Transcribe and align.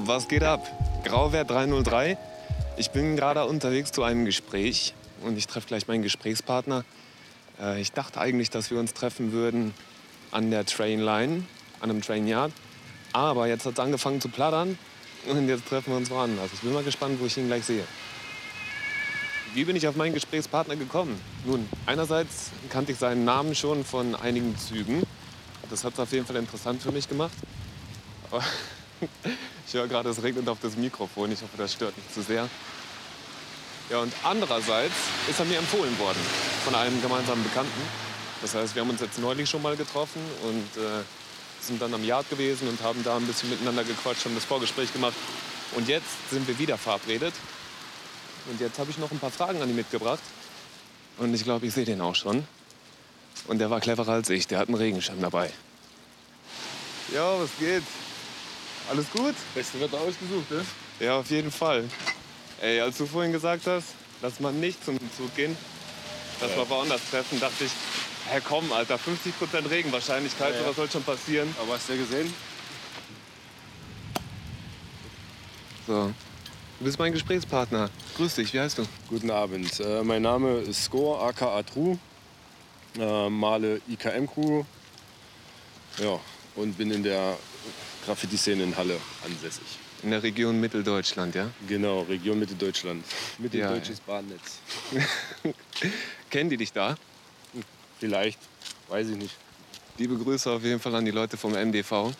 Was 0.00 0.28
geht 0.28 0.44
ab? 0.44 0.64
Grauwert 1.02 1.50
303. 1.50 2.16
Ich 2.76 2.90
bin 2.92 3.16
gerade 3.16 3.44
unterwegs 3.44 3.90
zu 3.90 4.04
einem 4.04 4.24
Gespräch 4.26 4.94
und 5.24 5.36
ich 5.36 5.48
treffe 5.48 5.66
gleich 5.66 5.88
meinen 5.88 6.04
Gesprächspartner. 6.04 6.84
Äh, 7.60 7.80
ich 7.80 7.90
dachte 7.90 8.20
eigentlich, 8.20 8.48
dass 8.48 8.70
wir 8.70 8.78
uns 8.78 8.94
treffen 8.94 9.32
würden 9.32 9.74
an 10.30 10.52
der 10.52 10.64
Trainline, 10.64 11.42
an 11.80 11.90
einem 11.90 12.00
Trainyard. 12.00 12.52
Aber 13.12 13.48
jetzt 13.48 13.66
hat 13.66 13.72
es 13.72 13.80
angefangen 13.80 14.20
zu 14.20 14.28
plattern 14.28 14.78
und 15.26 15.48
jetzt 15.48 15.66
treffen 15.66 15.90
wir 15.90 15.96
uns 15.96 16.10
woanders. 16.10 16.52
Ich 16.54 16.60
bin 16.60 16.72
mal 16.72 16.84
gespannt, 16.84 17.18
wo 17.20 17.26
ich 17.26 17.36
ihn 17.36 17.48
gleich 17.48 17.64
sehe. 17.64 17.82
Wie 19.54 19.64
bin 19.64 19.74
ich 19.74 19.88
auf 19.88 19.96
meinen 19.96 20.14
Gesprächspartner 20.14 20.76
gekommen? 20.76 21.20
Nun, 21.44 21.68
einerseits 21.86 22.52
kannte 22.70 22.92
ich 22.92 22.98
seinen 22.98 23.24
Namen 23.24 23.56
schon 23.56 23.84
von 23.84 24.14
einigen 24.14 24.56
Zügen. 24.58 25.02
Das 25.70 25.82
hat 25.82 25.94
es 25.94 25.98
auf 25.98 26.12
jeden 26.12 26.24
Fall 26.24 26.36
interessant 26.36 26.82
für 26.82 26.92
mich 26.92 27.08
gemacht. 27.08 27.34
Ich 29.68 29.74
höre 29.74 29.86
gerade, 29.86 30.08
es 30.08 30.22
regnet 30.22 30.48
auf 30.48 30.56
das 30.62 30.76
Mikrofon. 30.76 31.30
Ich 31.30 31.42
hoffe, 31.42 31.58
das 31.58 31.74
stört 31.74 31.94
nicht 31.94 32.14
zu 32.14 32.22
sehr. 32.22 32.48
Ja, 33.90 33.98
und 33.98 34.14
andererseits 34.22 34.94
ist 35.28 35.38
er 35.38 35.44
mir 35.44 35.58
empfohlen 35.58 35.98
worden 35.98 36.18
von 36.64 36.74
einem 36.74 37.02
gemeinsamen 37.02 37.42
Bekannten. 37.44 37.82
Das 38.40 38.54
heißt, 38.54 38.74
wir 38.74 38.80
haben 38.80 38.88
uns 38.88 39.02
jetzt 39.02 39.18
neulich 39.18 39.50
schon 39.50 39.60
mal 39.60 39.76
getroffen 39.76 40.22
und 40.42 40.82
äh, 40.82 41.02
sind 41.60 41.82
dann 41.82 41.92
am 41.92 42.02
Yard 42.02 42.30
gewesen 42.30 42.66
und 42.66 42.80
haben 42.80 43.04
da 43.04 43.16
ein 43.16 43.26
bisschen 43.26 43.50
miteinander 43.50 43.84
gequatscht, 43.84 44.24
haben 44.24 44.34
das 44.34 44.46
Vorgespräch 44.46 44.90
gemacht. 44.90 45.16
Und 45.76 45.86
jetzt 45.86 46.30
sind 46.30 46.48
wir 46.48 46.58
wieder 46.58 46.78
verabredet. 46.78 47.34
Und 48.50 48.58
jetzt 48.62 48.78
habe 48.78 48.90
ich 48.90 48.96
noch 48.96 49.10
ein 49.10 49.18
paar 49.18 49.30
Fragen 49.30 49.60
an 49.60 49.68
ihn 49.68 49.76
mitgebracht. 49.76 50.22
Und 51.18 51.34
ich 51.34 51.44
glaube, 51.44 51.66
ich 51.66 51.74
sehe 51.74 51.84
den 51.84 52.00
auch 52.00 52.14
schon. 52.14 52.48
Und 53.46 53.58
der 53.58 53.68
war 53.68 53.80
cleverer 53.80 54.12
als 54.12 54.30
ich. 54.30 54.46
Der 54.46 54.60
hat 54.60 54.68
einen 54.68 54.78
Regenschirm 54.78 55.20
dabei. 55.20 55.52
Ja, 57.12 57.38
was 57.38 57.50
geht? 57.58 57.82
Alles 58.90 59.10
gut? 59.10 59.34
Beste 59.54 59.80
Wetter 59.80 59.98
ausgesucht, 60.00 60.50
ne? 60.50 60.64
Ja, 61.00 61.18
auf 61.18 61.30
jeden 61.30 61.50
Fall. 61.50 61.84
Ey, 62.60 62.80
als 62.80 62.96
du 62.98 63.06
vorhin 63.06 63.32
gesagt 63.32 63.66
hast, 63.66 63.88
dass 64.22 64.40
man 64.40 64.58
nicht 64.58 64.84
zum 64.84 64.98
Zug 65.16 65.34
gehen, 65.36 65.56
dass 66.40 66.54
wir 66.56 66.68
woanders 66.68 67.00
treffen, 67.10 67.38
dachte 67.38 67.64
ich, 67.64 67.70
hä 68.30 68.40
komm, 68.46 68.72
Alter, 68.72 68.96
50% 68.96 69.70
Regenwahrscheinlichkeit, 69.70 70.54
Ja, 70.54 70.60
ja. 70.62 70.68
was 70.68 70.76
soll 70.76 70.90
schon 70.90 71.02
passieren? 71.02 71.54
Aber 71.60 71.74
hast 71.74 71.88
du 71.88 71.92
ja 71.94 72.00
gesehen? 72.00 72.32
So. 75.86 76.12
Du 76.78 76.84
bist 76.84 76.98
mein 76.98 77.12
Gesprächspartner. 77.12 77.90
Grüß 78.16 78.36
dich, 78.36 78.52
wie 78.54 78.60
heißt 78.60 78.78
du? 78.78 78.84
Guten 79.08 79.30
Abend. 79.30 79.80
Äh, 79.80 80.02
mein 80.02 80.22
Name 80.22 80.58
ist 80.60 80.84
Score, 80.84 81.20
aka 81.24 81.62
True. 81.62 81.98
Äh, 82.98 83.28
male 83.28 83.80
IKM-Crew. 83.88 84.64
Ja, 85.98 86.20
und 86.56 86.76
bin 86.78 86.90
in 86.90 87.02
der 87.02 87.36
Graffiti-Szene 88.08 88.62
in 88.62 88.74
Halle 88.74 88.98
ansässig. 89.22 89.66
In 90.02 90.10
der 90.12 90.22
Region 90.22 90.58
Mitteldeutschland, 90.58 91.34
ja? 91.34 91.50
Genau, 91.68 92.00
Region 92.02 92.38
Mitte 92.38 92.54
Deutschland. 92.54 93.04
Mitteldeutsches 93.36 93.98
Ja, 93.98 94.04
Bahnnetz. 94.06 94.60
Kennen 96.30 96.48
die 96.48 96.56
dich 96.56 96.72
da? 96.72 96.96
Vielleicht, 98.00 98.38
weiß 98.88 99.08
ich 99.08 99.16
nicht. 99.16 99.34
Liebe 99.98 100.16
Grüße 100.16 100.50
auf 100.50 100.62
jeden 100.64 100.80
Fall 100.80 100.94
an 100.94 101.04
die 101.04 101.10
Leute 101.10 101.36
vom 101.36 101.52
MDV. 101.52 102.14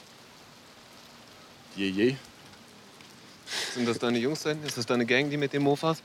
Je, 1.75 1.89
je. 1.89 2.17
Sind 3.73 3.89
das 3.89 3.99
deine 3.99 4.19
Jungs 4.19 4.43
denn? 4.43 4.63
Ist 4.65 4.77
das 4.77 4.85
deine 4.85 5.07
Gang, 5.07 5.31
die 5.31 5.39
mit 5.39 5.55
den 5.55 5.63
Mofas? 5.63 6.03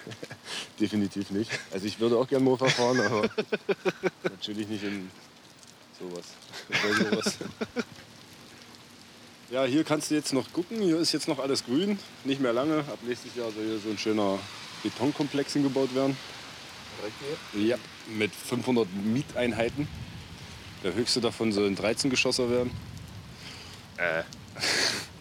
Definitiv 0.80 1.30
nicht. 1.32 1.50
Also 1.70 1.84
ich 1.84 2.00
würde 2.00 2.16
auch 2.16 2.26
gern 2.26 2.44
Mofa 2.44 2.66
fahren, 2.66 3.00
aber 3.00 3.28
natürlich 4.22 4.68
nicht 4.68 4.84
in 4.84 5.10
sowas. 6.00 6.24
Sowas. 7.10 7.36
Ja, 9.52 9.66
hier 9.66 9.84
kannst 9.84 10.10
du 10.10 10.14
jetzt 10.14 10.32
noch 10.32 10.50
gucken. 10.54 10.80
Hier 10.80 10.98
ist 10.98 11.12
jetzt 11.12 11.28
noch 11.28 11.38
alles 11.38 11.66
grün. 11.66 11.98
Nicht 12.24 12.40
mehr 12.40 12.54
lange. 12.54 12.78
Ab 12.78 13.00
nächstes 13.02 13.36
Jahr 13.36 13.50
soll 13.50 13.66
hier 13.66 13.78
so 13.78 13.90
ein 13.90 13.98
schöner 13.98 14.38
Betonkomplex 14.82 15.52
hingebaut 15.52 15.94
werden. 15.94 16.16
Ja, 17.52 17.76
mit 18.16 18.34
500 18.34 18.88
Mieteinheiten. 19.04 19.86
Der 20.82 20.94
höchste 20.94 21.20
davon 21.20 21.52
soll 21.52 21.66
ein 21.66 21.76
13 21.76 22.08
Geschosser 22.08 22.50
werden. 22.50 22.70
Äh. 23.98 24.22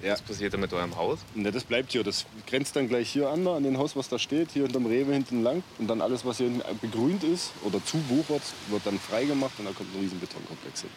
Ja. 0.04 0.14
Was 0.14 0.24
passiert 0.24 0.54
denn 0.54 0.62
mit 0.62 0.74
eurem 0.74 0.96
Haus? 0.96 1.20
Ne, 1.36 1.52
das 1.52 1.64
bleibt 1.64 1.92
hier. 1.92 2.04
Das 2.04 2.26
grenzt 2.48 2.76
dann 2.76 2.88
gleich 2.88 3.08
hier 3.12 3.30
an, 3.30 3.46
da, 3.46 3.56
an 3.56 3.62
den 3.62 3.78
Haus, 3.78 3.96
was 3.96 4.10
da 4.10 4.18
steht, 4.18 4.50
hier 4.50 4.64
hinterm 4.64 4.88
Rewe 4.88 5.14
hinten 5.14 5.44
lang. 5.44 5.62
Und 5.78 5.88
dann 5.88 6.02
alles, 6.02 6.26
was 6.26 6.38
hier 6.38 6.50
hinten 6.50 6.80
begrünt 6.80 7.24
ist 7.24 7.52
oder 7.64 7.86
zuwuchert, 7.86 8.42
wird 8.70 8.84
dann 8.84 8.98
freigemacht 9.00 9.60
und 9.60 9.66
dann 9.66 9.76
kommt 9.76 9.94
ein 9.94 10.02
riesen 10.02 10.20
Betonkomplex 10.20 10.82
hin. 10.82 10.90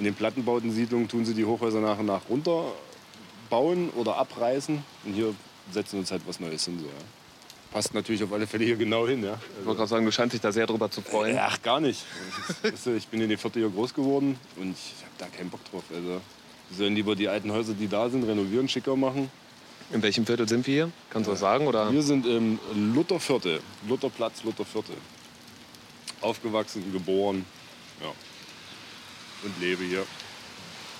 In 0.00 0.04
den 0.04 0.14
Plattenbautensiedlungen 0.14 1.08
tun 1.08 1.26
sie 1.26 1.34
die 1.34 1.44
Hochhäuser 1.44 1.78
nach 1.78 1.98
und 1.98 2.06
nach 2.06 2.22
runterbauen 2.30 3.90
oder 3.90 4.16
abreißen. 4.16 4.82
Und 5.04 5.12
hier 5.12 5.34
setzen 5.72 5.98
uns 5.98 6.10
halt 6.10 6.22
was 6.26 6.40
Neues 6.40 6.64
hin. 6.64 6.78
So, 6.78 6.86
ja. 6.86 6.92
Passt 7.70 7.92
natürlich 7.92 8.24
auf 8.24 8.32
alle 8.32 8.46
Fälle 8.46 8.64
hier 8.64 8.76
genau 8.76 9.06
hin. 9.06 9.22
Ja. 9.22 9.38
Ich 9.58 9.66
wollte 9.66 9.76
gerade 9.76 9.90
sagen, 9.90 10.06
du 10.06 10.10
scheinst 10.10 10.32
dich 10.32 10.40
da 10.40 10.52
sehr 10.52 10.66
drüber 10.66 10.90
zu 10.90 11.02
freuen. 11.02 11.38
Ach, 11.38 11.60
gar 11.60 11.80
nicht. 11.80 12.02
Ich 12.64 13.08
bin 13.08 13.20
in 13.20 13.28
der 13.28 13.36
Viertel 13.36 13.60
hier 13.60 13.68
groß 13.68 13.92
geworden 13.92 14.38
und 14.56 14.70
ich 14.70 14.94
habe 15.02 15.12
da 15.18 15.26
keinen 15.26 15.50
Bock 15.50 15.60
drauf. 15.70 15.82
Also, 15.94 16.08
wir 16.08 16.20
sollen 16.78 16.94
lieber 16.94 17.14
die 17.14 17.28
alten 17.28 17.52
Häuser, 17.52 17.74
die 17.74 17.86
da 17.86 18.08
sind, 18.08 18.24
renovieren, 18.24 18.70
schicker 18.70 18.96
machen. 18.96 19.30
In 19.92 20.00
welchem 20.00 20.24
Viertel 20.24 20.48
sind 20.48 20.66
wir 20.66 20.74
hier? 20.74 20.90
Kannst 21.10 21.26
du 21.26 21.32
das 21.32 21.40
sagen? 21.40 21.66
Oder? 21.66 21.92
Wir 21.92 22.02
sind 22.02 22.24
im 22.24 22.58
Lutherviertel, 22.94 23.60
Lutherplatz, 23.86 24.44
Lutherviertel. 24.44 24.96
Aufgewachsen, 26.22 26.90
geboren, 26.90 27.44
ja. 28.00 28.10
Und 29.42 29.58
lebe 29.60 29.84
hier. 29.84 30.04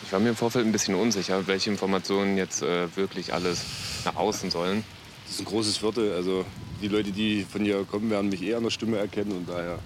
Ich 0.02 0.12
war 0.12 0.20
mir 0.20 0.30
im 0.30 0.36
Vorfeld 0.36 0.66
ein 0.66 0.72
bisschen 0.72 0.94
unsicher, 0.94 1.46
welche 1.46 1.70
Informationen 1.70 2.36
jetzt 2.36 2.62
äh, 2.62 2.94
wirklich 2.96 3.34
alles 3.34 3.64
nach 4.04 4.16
außen 4.16 4.50
sollen. 4.50 4.84
Das 5.24 5.34
ist 5.34 5.40
ein 5.40 5.44
großes 5.44 5.76
Viertel, 5.76 6.14
also 6.14 6.44
die 6.80 6.88
Leute, 6.88 7.12
die 7.12 7.44
von 7.44 7.62
hier 7.62 7.84
kommen, 7.84 8.10
werden 8.10 8.30
mich 8.30 8.42
eher 8.42 8.56
an 8.56 8.64
der 8.64 8.70
Stimme 8.70 8.96
erkennen 8.96 9.32
und 9.32 9.48
daher. 9.48 9.78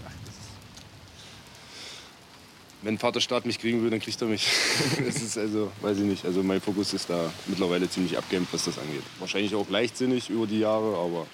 Wenn 2.82 2.98
Vaterstaat 2.98 3.46
mich 3.46 3.58
kriegen 3.58 3.82
will, 3.82 3.90
dann 3.90 4.00
kriegt 4.00 4.20
er 4.20 4.28
mich. 4.28 4.46
Das 5.04 5.16
ist 5.16 5.38
also, 5.38 5.72
weiß 5.80 5.98
ich 5.98 6.04
nicht. 6.04 6.24
Also 6.24 6.42
mein 6.42 6.60
Fokus 6.60 6.92
ist 6.92 7.10
da 7.10 7.32
mittlerweile 7.46 7.88
ziemlich 7.88 8.16
abgehemmt, 8.16 8.48
was 8.52 8.66
das 8.66 8.78
angeht. 8.78 9.02
Wahrscheinlich 9.18 9.54
auch 9.54 9.68
leichtsinnig 9.70 10.30
über 10.30 10.46
die 10.46 10.60
Jahre, 10.60 10.96
aber 10.98 11.26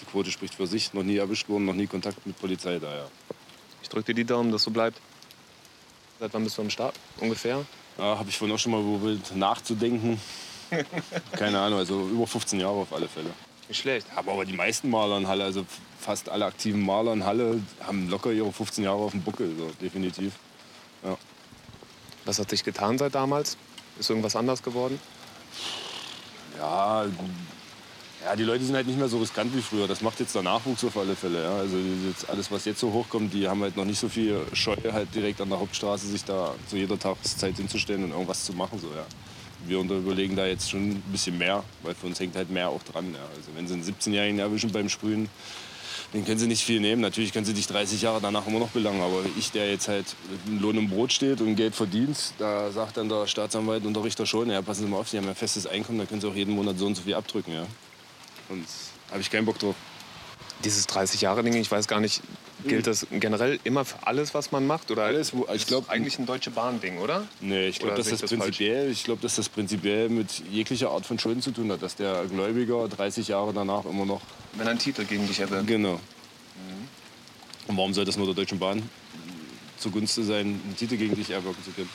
die 0.00 0.04
Quote 0.04 0.30
spricht 0.30 0.54
für 0.54 0.66
sich. 0.66 0.92
Noch 0.92 1.02
nie 1.02 1.16
erwischt 1.16 1.48
worden, 1.48 1.64
noch 1.64 1.74
nie 1.74 1.86
Kontakt 1.86 2.26
mit 2.26 2.38
Polizei, 2.38 2.78
daher. 2.78 3.10
Ich 3.82 3.88
drücke 3.88 4.12
dir 4.12 4.14
die 4.14 4.24
Daumen, 4.24 4.52
dass 4.52 4.62
so 4.62 4.70
bleibt. 4.70 5.00
Seit 6.20 6.32
wann 6.32 6.44
bist 6.44 6.56
du 6.56 6.62
am 6.62 6.70
Start? 6.70 6.94
Ungefähr? 7.20 7.64
Ja, 7.98 8.18
habe 8.18 8.28
ich 8.28 8.38
vorhin 8.38 8.54
auch 8.54 8.58
schon 8.58 8.72
mal 8.72 8.82
probiert 8.82 9.34
nachzudenken. 9.34 10.20
Keine 11.32 11.58
Ahnung, 11.60 11.78
also 11.78 12.08
über 12.08 12.26
15 12.26 12.60
Jahre 12.60 12.74
auf 12.74 12.92
alle 12.92 13.08
Fälle. 13.08 13.30
Nicht 13.68 13.80
schlecht. 13.80 14.06
Habe 14.14 14.30
aber 14.30 14.44
die 14.44 14.52
meisten 14.52 14.90
Maler 14.90 15.16
in 15.18 15.28
Halle, 15.28 15.44
also 15.44 15.64
fast 15.98 16.28
alle 16.28 16.44
aktiven 16.44 16.84
Maler 16.84 17.12
in 17.12 17.24
Halle, 17.24 17.60
haben 17.80 18.08
locker 18.08 18.30
ihre 18.32 18.52
15 18.52 18.84
Jahre 18.84 18.98
auf 18.98 19.12
dem 19.12 19.22
Buckel, 19.22 19.54
so, 19.56 19.70
definitiv. 19.80 20.32
Was 22.24 22.38
hat 22.38 22.50
sich 22.50 22.64
getan 22.64 22.98
seit 22.98 23.14
damals? 23.14 23.56
Ist 23.98 24.10
irgendwas 24.10 24.34
anders 24.36 24.62
geworden? 24.62 24.98
Ja, 26.58 27.04
ja, 28.24 28.34
die 28.36 28.44
Leute 28.44 28.64
sind 28.64 28.74
halt 28.74 28.86
nicht 28.86 28.98
mehr 28.98 29.08
so 29.08 29.18
riskant 29.18 29.54
wie 29.54 29.60
früher. 29.60 29.86
Das 29.86 30.00
macht 30.00 30.18
jetzt 30.20 30.34
der 30.34 30.42
Nachwuchs 30.42 30.82
auf 30.84 30.96
alle 30.96 31.14
Fälle. 31.14 31.42
Ja. 31.42 31.56
Also 31.56 31.76
alles, 32.28 32.50
was 32.50 32.64
jetzt 32.64 32.80
so 32.80 32.92
hochkommt, 32.92 33.34
die 33.34 33.46
haben 33.46 33.62
halt 33.62 33.76
noch 33.76 33.84
nicht 33.84 33.98
so 33.98 34.08
viel 34.08 34.40
Scheu, 34.52 34.76
halt 34.92 35.14
direkt 35.14 35.40
an 35.40 35.50
der 35.50 35.60
Hauptstraße 35.60 36.06
sich 36.06 36.24
da 36.24 36.54
zu 36.68 36.76
jeder 36.76 36.98
Tageszeit 36.98 37.56
hinzustellen 37.56 38.04
und 38.04 38.12
irgendwas 38.12 38.44
zu 38.44 38.52
machen. 38.54 38.78
So, 38.78 38.88
ja. 38.88 39.04
Wir 39.66 39.78
überlegen 39.80 40.36
da 40.36 40.46
jetzt 40.46 40.70
schon 40.70 40.90
ein 40.90 41.02
bisschen 41.12 41.38
mehr, 41.38 41.64
weil 41.82 41.94
für 41.94 42.06
uns 42.06 42.20
hängt 42.20 42.36
halt 42.36 42.50
mehr 42.50 42.68
auch 42.68 42.82
dran. 42.82 43.12
Ja. 43.12 43.20
Also 43.36 43.50
wenn 43.54 43.66
sie 43.66 43.74
einen 43.74 43.84
17-Jährigen 43.84 44.38
erwischen 44.38 44.72
beim 44.72 44.88
Sprühen, 44.88 45.28
den 46.14 46.24
können 46.24 46.38
sie 46.38 46.46
nicht 46.46 46.62
viel 46.62 46.80
nehmen. 46.80 47.02
Natürlich 47.02 47.32
können 47.32 47.44
sie 47.44 47.54
dich 47.54 47.66
30 47.66 48.00
Jahre 48.00 48.20
danach 48.20 48.46
immer 48.46 48.60
noch 48.60 48.68
belangen. 48.68 49.02
Aber 49.02 49.20
ich, 49.36 49.50
der 49.50 49.70
jetzt 49.70 49.88
halt 49.88 50.06
mit 50.46 50.62
Lohn 50.62 50.78
im 50.78 50.88
Brot 50.88 51.12
steht 51.12 51.40
und 51.40 51.56
Geld 51.56 51.74
verdient, 51.74 52.16
da 52.38 52.70
sagt 52.70 52.96
dann 52.96 53.08
der 53.08 53.26
Staatsanwalt 53.26 53.84
und 53.84 53.94
der 53.94 54.04
Richter 54.04 54.24
schon, 54.24 54.48
ja, 54.48 54.62
passen 54.62 54.84
Sie 54.84 54.90
mal 54.90 54.98
auf, 54.98 55.08
Sie 55.08 55.18
haben 55.18 55.26
ja 55.26 55.34
festes 55.34 55.66
Einkommen, 55.66 55.98
da 55.98 56.04
können 56.04 56.20
Sie 56.20 56.28
auch 56.28 56.34
jeden 56.34 56.54
Monat 56.54 56.78
so 56.78 56.86
und 56.86 56.94
so 56.94 57.02
viel 57.02 57.14
abdrücken. 57.14 57.52
Ja. 57.52 57.66
Und 58.48 58.64
habe 59.10 59.20
ich 59.20 59.30
keinen 59.30 59.44
Bock 59.46 59.58
drauf. 59.58 59.74
Dieses 60.64 60.88
30-Jahre-Ding, 60.88 61.54
ich 61.54 61.70
weiß 61.70 61.88
gar 61.88 62.00
nicht, 62.00 62.22
gilt 62.66 62.86
das 62.86 63.06
generell 63.10 63.58
immer 63.64 63.84
für 63.84 64.06
alles, 64.06 64.32
was 64.34 64.52
man 64.52 64.66
macht? 64.66 64.90
Oder 64.90 65.02
Alles, 65.04 65.34
wo- 65.34 65.46
ich 65.48 65.54
ist 65.62 65.66
glaub- 65.66 65.90
eigentlich 65.90 66.18
ein 66.18 66.26
Deutsche 66.26 66.50
Bahn-Ding, 66.50 66.98
oder? 66.98 67.26
Nee, 67.40 67.66
ich 67.68 67.78
glaube, 67.80 67.96
dass 67.96 68.08
das 68.08 68.20
das 68.20 68.30
prinzipiell, 68.30 68.90
ich 68.90 69.04
glaube, 69.04 69.20
dass 69.20 69.34
das 69.34 69.48
prinzipiell 69.48 70.08
mit 70.08 70.42
jeglicher 70.50 70.90
Art 70.90 71.04
von 71.04 71.18
Schulden 71.18 71.42
zu 71.42 71.50
tun 71.50 71.70
hat, 71.72 71.82
dass 71.82 71.96
der 71.96 72.24
Gläubiger 72.26 72.88
30 72.88 73.28
Jahre 73.28 73.52
danach 73.52 73.84
immer 73.84 74.06
noch 74.06 74.22
Wenn 74.54 74.68
ein 74.68 74.78
Titel 74.78 75.04
gegen 75.04 75.26
dich 75.26 75.40
erwirkt. 75.40 75.66
Genau. 75.66 76.00
Und 77.66 77.76
warum 77.76 77.92
soll 77.94 78.04
das 78.04 78.16
nur 78.16 78.26
der 78.26 78.34
Deutschen 78.34 78.58
Bahn 78.58 78.88
zugunsten 79.78 80.24
sein, 80.24 80.60
einen 80.64 80.76
Titel 80.78 80.96
gegen 80.96 81.14
dich 81.16 81.30
erwirken 81.30 81.62
zu 81.64 81.70
können? 81.72 81.90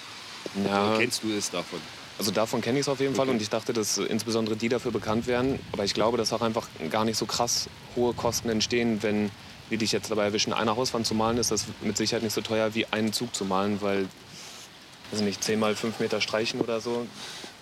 Ja, 0.65 0.89
Oder 0.89 0.99
kennst 0.99 1.23
du 1.23 1.31
es 1.31 1.49
davon? 1.49 1.79
Also 2.19 2.31
davon 2.31 2.59
kenne 2.61 2.77
ich 2.77 2.83
es 2.83 2.89
auf 2.89 2.99
jeden 2.99 3.15
Fall 3.15 3.27
Okay. 3.27 3.35
und 3.35 3.41
ich 3.41 3.49
dachte, 3.49 3.71
dass 3.73 3.97
insbesondere 3.97 4.57
die 4.57 4.69
dafür 4.69 4.91
bekannt 4.91 5.25
wären. 5.25 5.57
Aber 5.71 5.85
ich 5.85 5.93
glaube, 5.93 6.17
dass 6.17 6.33
auch 6.33 6.41
einfach 6.41 6.67
gar 6.91 7.05
nicht 7.05 7.17
so 7.17 7.25
krass 7.25 7.69
hohe 7.95 8.13
Kosten 8.13 8.49
entstehen, 8.49 9.01
wenn 9.01 9.31
die 9.71 9.77
dich 9.77 9.93
jetzt 9.93 10.11
dabei 10.11 10.25
erwischen, 10.25 10.51
eine 10.51 10.75
Hauswand 10.75 11.07
zu 11.07 11.15
malen, 11.15 11.37
ist 11.37 11.51
das 11.51 11.65
mit 11.81 11.95
Sicherheit 11.95 12.23
nicht 12.23 12.33
so 12.33 12.41
teuer 12.41 12.75
wie 12.75 12.85
einen 12.87 13.13
Zug 13.13 13.33
zu 13.33 13.45
malen, 13.45 13.81
weil, 13.81 14.07
weiß 15.11 15.21
nicht, 15.21 15.43
10 15.43 15.59
mal 15.59 15.75
5 15.75 15.99
Meter 15.99 16.19
streichen 16.19 16.59
oder 16.59 16.81
so. 16.81 17.07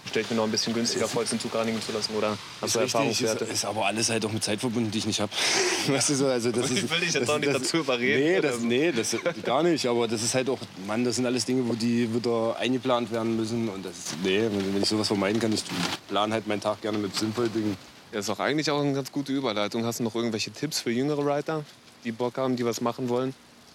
Stelle 0.08 0.26
ich 0.26 0.32
mir 0.32 0.38
noch 0.38 0.46
ein 0.46 0.52
bisschen 0.52 0.74
günstiger 0.74 1.08
vor, 1.08 1.22
als 1.22 1.30
den 1.30 1.40
Zug 1.40 1.54
reinigen 1.56 1.82
zu 1.82 1.92
lassen. 1.92 2.16
Oder 2.16 2.38
hast 2.62 2.76
du 2.76 2.80
Erfahrungswerte? 2.80 3.46
Ist, 3.46 3.54
ist 3.54 3.66
aber 3.66 3.86
alles 3.86 4.10
halt 4.10 4.26
auch 4.26 4.32
mit 4.32 4.44
Zeit 4.44 4.60
verbunden, 4.60 4.92
die 4.92 4.98
ich 5.00 5.06
nicht 5.06 5.20
habe. 5.20 5.32
Weißt 5.88 6.10
du 6.10 6.16
so, 6.16 6.28
also 6.28 6.52
das 6.52 6.72
Ich 6.72 6.84
ist, 6.84 6.90
will 6.90 7.00
dich 7.00 7.14
jetzt 7.14 7.22
das, 7.22 7.30
auch 7.30 7.40
nicht 7.40 7.54
das, 7.54 7.62
dazu 7.62 7.78
überreden 7.78 8.24
Nee, 8.24 8.42
das, 8.42 8.60
nee 8.60 8.92
das, 8.92 9.16
gar 9.44 9.64
nicht. 9.64 9.86
Aber 9.88 10.08
das 10.08 10.24
ist 10.24 10.34
halt 10.34 10.50
auch, 10.50 10.60
Mann, 10.86 11.04
das 11.04 11.16
sind 11.16 11.26
alles 11.26 11.46
Dinge, 11.46 11.68
wo 11.68 11.74
die 11.74 12.14
wieder 12.14 12.58
eingeplant 12.58 13.12
werden 13.12 13.36
müssen. 13.36 13.70
Und 13.70 13.86
das 13.86 13.98
ist, 13.98 14.16
nee, 14.24 14.42
wenn, 14.42 14.82
ich 14.82 14.90
sowas 14.90 15.08
vermeiden 15.08 15.40
kann, 15.40 15.54
ich 15.54 15.64
plane 16.08 16.34
halt 16.34 16.48
meinen 16.48 16.62
Tag 16.62 16.82
gerne 16.82 16.98
mit 16.98 17.16
sinnvollen 17.16 17.54
Dingen. 17.54 17.78
Das 18.12 18.22
ist 18.22 18.30
doch 18.30 18.40
eigentlich 18.40 18.72
auch 18.72 18.82
eine 18.82 18.94
ganz 18.94 19.12
gute 19.12 19.34
Überleitung. 19.34 19.86
Hast 19.86 20.00
du 20.00 20.04
noch 20.04 20.16
irgendwelche 20.16 20.52
Tipps 20.52 20.80
für 20.80 20.92
jüngere 20.92 21.26
Writer, 21.26 21.64
die 22.04 22.12
Bock 22.12 22.38
haben, 22.38 22.56
die 22.56 22.66
was 22.66 22.82
machen 22.82 23.10
wollen? 23.10 23.34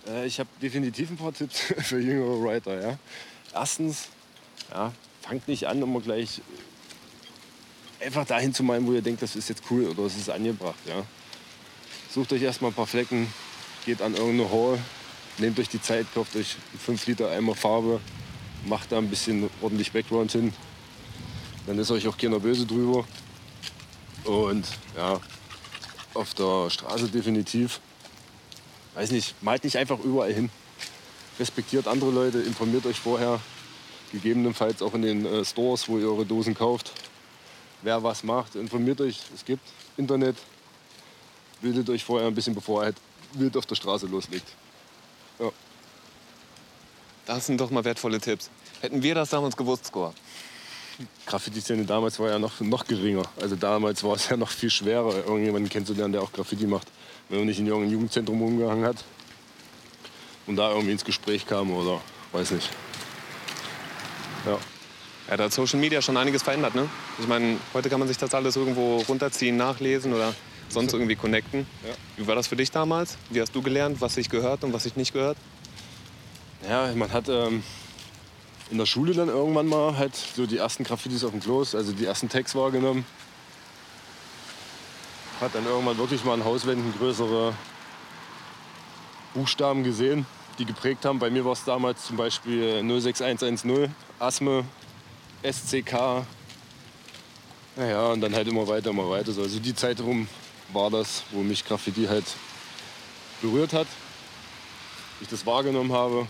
Äh, 0.08 0.26
ich 0.26 0.38
habe 0.40 0.48
definitiv 0.60 1.10
ein 1.10 1.16
paar 1.16 1.32
Tipps 1.32 1.60
für 1.60 1.98
jüngere 1.98 2.42
Writer. 2.42 2.80
Ja. 2.80 2.98
Erstens, 3.54 4.08
ja, 4.70 4.92
fangt 5.32 5.48
nicht 5.48 5.66
an, 5.66 5.80
immer 5.80 6.02
gleich 6.02 6.42
einfach 8.04 8.26
dahin 8.26 8.52
zu 8.52 8.62
meinen, 8.62 8.86
wo 8.86 8.92
ihr 8.92 9.00
denkt, 9.00 9.22
das 9.22 9.34
ist 9.34 9.48
jetzt 9.48 9.62
cool 9.70 9.86
oder 9.88 10.02
es 10.02 10.14
ist 10.14 10.28
angebracht. 10.28 10.78
Ja. 10.84 11.04
Sucht 12.10 12.34
euch 12.34 12.42
erstmal 12.42 12.70
ein 12.70 12.74
paar 12.74 12.86
Flecken, 12.86 13.32
geht 13.86 14.02
an 14.02 14.14
irgendeine 14.14 14.50
Hall, 14.50 14.78
nehmt 15.38 15.58
euch 15.58 15.70
die 15.70 15.80
Zeit, 15.80 16.06
kauft 16.12 16.36
euch 16.36 16.56
einen 16.72 16.80
5 16.80 17.06
Liter 17.06 17.30
Eimer 17.30 17.54
Farbe, 17.54 17.98
macht 18.66 18.92
da 18.92 18.98
ein 18.98 19.08
bisschen 19.08 19.48
ordentlich 19.62 19.90
Background 19.92 20.32
hin. 20.32 20.52
Dann 21.66 21.78
ist 21.78 21.90
euch 21.90 22.06
auch 22.08 22.18
keiner 22.18 22.38
böse 22.38 22.66
drüber. 22.66 23.06
Und 24.24 24.66
ja, 24.94 25.18
auf 26.12 26.34
der 26.34 26.68
Straße 26.68 27.08
definitiv 27.08 27.80
weiß 28.94 29.12
nicht, 29.12 29.42
malt 29.42 29.64
nicht 29.64 29.78
einfach 29.78 29.98
überall 30.00 30.34
hin. 30.34 30.50
Respektiert 31.38 31.88
andere 31.88 32.10
Leute, 32.10 32.40
informiert 32.40 32.84
euch 32.84 33.00
vorher, 33.00 33.40
gegebenenfalls 34.12 34.82
auch 34.82 34.94
in 34.94 35.02
den 35.02 35.26
äh, 35.26 35.44
Stores, 35.44 35.88
wo 35.88 35.98
ihr 35.98 36.06
eure 36.06 36.24
Dosen 36.24 36.54
kauft, 36.54 36.92
wer 37.82 38.02
was 38.02 38.22
macht. 38.22 38.54
Informiert 38.54 39.00
euch, 39.00 39.18
es 39.34 39.44
gibt 39.44 39.62
Internet, 39.96 40.36
bildet 41.60 41.88
euch 41.90 42.04
vorher 42.04 42.28
ein 42.28 42.34
bisschen, 42.34 42.54
bevor 42.54 42.82
ihr 42.82 42.84
halt 42.86 42.96
wild 43.32 43.56
auf 43.56 43.66
der 43.66 43.74
Straße 43.74 44.06
loslegt. 44.06 44.46
Ja. 45.38 45.50
Das 47.26 47.46
sind 47.46 47.60
doch 47.60 47.70
mal 47.70 47.84
wertvolle 47.84 48.20
Tipps. 48.20 48.50
Hätten 48.80 49.02
wir 49.02 49.14
das 49.14 49.30
damals 49.30 49.56
gewusst, 49.56 49.86
Score. 49.86 50.12
Graffiti-Szene 51.26 51.84
damals 51.84 52.18
war 52.18 52.28
ja 52.28 52.38
noch, 52.38 52.60
noch 52.60 52.84
geringer. 52.84 53.22
Also 53.40 53.56
damals 53.56 54.04
war 54.04 54.16
es 54.16 54.28
ja 54.28 54.36
noch 54.36 54.50
viel 54.50 54.70
schwerer, 54.70 55.14
irgendjemanden 55.16 55.70
kennenzulernen, 55.70 56.12
der 56.12 56.22
auch 56.22 56.32
Graffiti 56.32 56.66
macht. 56.66 56.88
Wenn 57.28 57.38
man 57.38 57.46
nicht 57.46 57.58
in 57.58 57.66
irgendeinem 57.66 57.92
Jugendzentrum 57.92 58.42
rumgehangen 58.42 58.84
hat 58.84 58.96
und 60.46 60.56
da 60.56 60.70
irgendwie 60.70 60.92
ins 60.92 61.04
Gespräch 61.04 61.46
kam 61.46 61.70
oder 61.70 62.00
weiß 62.32 62.50
nicht. 62.50 62.68
Ja. 64.46 64.58
Ja, 65.28 65.36
da 65.36 65.44
hat 65.44 65.52
Social 65.52 65.78
Media 65.78 66.02
schon 66.02 66.16
einiges 66.16 66.42
verändert, 66.42 66.74
ne? 66.74 66.88
Ich 67.18 67.28
meine, 67.28 67.56
heute 67.74 67.88
kann 67.88 68.00
man 68.00 68.08
sich 68.08 68.18
das 68.18 68.34
alles 68.34 68.56
irgendwo 68.56 68.96
runterziehen, 69.08 69.56
nachlesen 69.56 70.12
oder 70.12 70.34
sonst 70.68 70.92
irgendwie 70.92 71.14
connecten. 71.14 71.66
Ja. 71.86 71.94
Wie 72.16 72.26
war 72.26 72.34
das 72.34 72.48
für 72.48 72.56
dich 72.56 72.70
damals? 72.70 73.16
Wie 73.30 73.40
hast 73.40 73.54
du 73.54 73.62
gelernt, 73.62 74.00
was 74.00 74.14
sich 74.14 74.28
gehört 74.28 74.64
und 74.64 74.72
was 74.72 74.82
sich 74.82 74.96
nicht 74.96 75.12
gehört? 75.12 75.36
Ja, 76.68 76.92
man 76.94 77.12
hat 77.12 77.28
ähm, 77.28 77.62
in 78.70 78.78
der 78.78 78.86
Schule 78.86 79.14
dann 79.14 79.28
irgendwann 79.28 79.66
mal 79.66 79.96
halt 79.96 80.16
so 80.16 80.46
die 80.46 80.56
ersten 80.56 80.82
Graffitis 80.82 81.24
auf 81.24 81.30
dem 81.30 81.40
Klos, 81.40 81.74
also 81.74 81.92
die 81.92 82.04
ersten 82.04 82.28
Tags 82.28 82.54
wahrgenommen. 82.54 83.04
Hat 85.40 85.54
dann 85.54 85.66
irgendwann 85.66 85.98
wirklich 85.98 86.24
mal 86.24 86.34
an 86.34 86.44
Hauswänden 86.44 86.94
größere 86.98 87.54
Buchstaben 89.34 89.82
gesehen, 89.82 90.26
die 90.58 90.64
geprägt 90.64 91.04
haben. 91.04 91.18
Bei 91.18 91.30
mir 91.30 91.44
war 91.44 91.52
es 91.52 91.64
damals 91.64 92.06
zum 92.06 92.16
Beispiel 92.16 92.82
06110, 92.82 93.94
Asme, 94.18 94.64
SCK. 95.42 96.24
Naja, 97.76 98.12
und 98.12 98.20
dann 98.20 98.34
halt 98.34 98.48
immer 98.48 98.66
weiter, 98.68 98.90
immer 98.90 99.08
weiter. 99.08 99.32
So. 99.32 99.42
Also 99.42 99.58
die 99.58 99.74
Zeit 99.74 100.00
rum 100.00 100.28
war 100.72 100.90
das, 100.90 101.24
wo 101.30 101.42
mich 101.42 101.64
Graffiti 101.64 102.04
halt 102.04 102.26
berührt 103.40 103.72
hat. 103.72 103.86
Ich 105.20 105.28
das 105.28 105.46
wahrgenommen 105.46 105.92
habe 105.92 106.26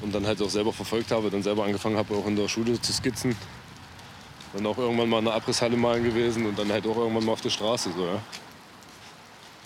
und 0.00 0.14
dann 0.14 0.26
halt 0.26 0.40
auch 0.40 0.48
selber 0.48 0.72
verfolgt 0.72 1.10
habe, 1.10 1.30
dann 1.30 1.42
selber 1.42 1.64
angefangen 1.64 1.96
habe, 1.96 2.14
auch 2.14 2.26
in 2.26 2.36
der 2.36 2.48
Schule 2.48 2.80
zu 2.80 2.92
skizzen. 2.92 3.36
Dann 4.52 4.66
auch 4.66 4.78
irgendwann 4.78 5.08
mal 5.08 5.18
in 5.18 5.26
der 5.26 5.34
Abrisshalle 5.34 5.76
malen 5.76 6.04
gewesen 6.04 6.46
und 6.46 6.58
dann 6.58 6.72
halt 6.72 6.86
auch 6.86 6.96
irgendwann 6.96 7.24
mal 7.24 7.32
auf 7.32 7.40
der 7.40 7.50
Straße. 7.50 7.90
So, 7.96 8.04
ja. 8.04 8.20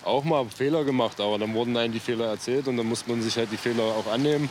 Auch 0.05 0.23
mal 0.23 0.45
Fehler 0.45 0.83
gemacht, 0.83 1.19
aber 1.19 1.39
dann 1.39 1.53
wurden 1.53 1.75
einem 1.75 1.91
die 1.91 1.99
Fehler 1.99 2.27
erzählt 2.27 2.67
und 2.67 2.77
dann 2.77 2.87
muss 2.87 3.05
man 3.07 3.21
sich 3.21 3.35
halt 3.37 3.51
die 3.51 3.57
Fehler 3.57 3.83
auch 3.83 4.05
annehmen 4.05 4.49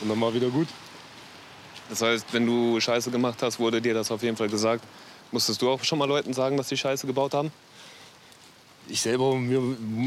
und 0.00 0.08
dann 0.10 0.18
mal 0.18 0.32
wieder 0.34 0.48
gut. 0.48 0.68
Das 1.88 2.02
heißt, 2.02 2.26
wenn 2.32 2.46
du 2.46 2.78
Scheiße 2.80 3.10
gemacht 3.10 3.42
hast, 3.42 3.58
wurde 3.58 3.80
dir 3.80 3.94
das 3.94 4.10
auf 4.10 4.22
jeden 4.22 4.36
Fall 4.36 4.48
gesagt. 4.48 4.84
Musstest 5.32 5.62
du 5.62 5.70
auch 5.70 5.82
schon 5.84 5.98
mal 5.98 6.06
Leuten 6.06 6.32
sagen, 6.32 6.56
dass 6.56 6.68
die 6.68 6.76
Scheiße 6.76 7.06
gebaut 7.06 7.34
haben? 7.34 7.50
Ich 8.86 9.00
selber, 9.00 9.34
mir, 9.36 9.62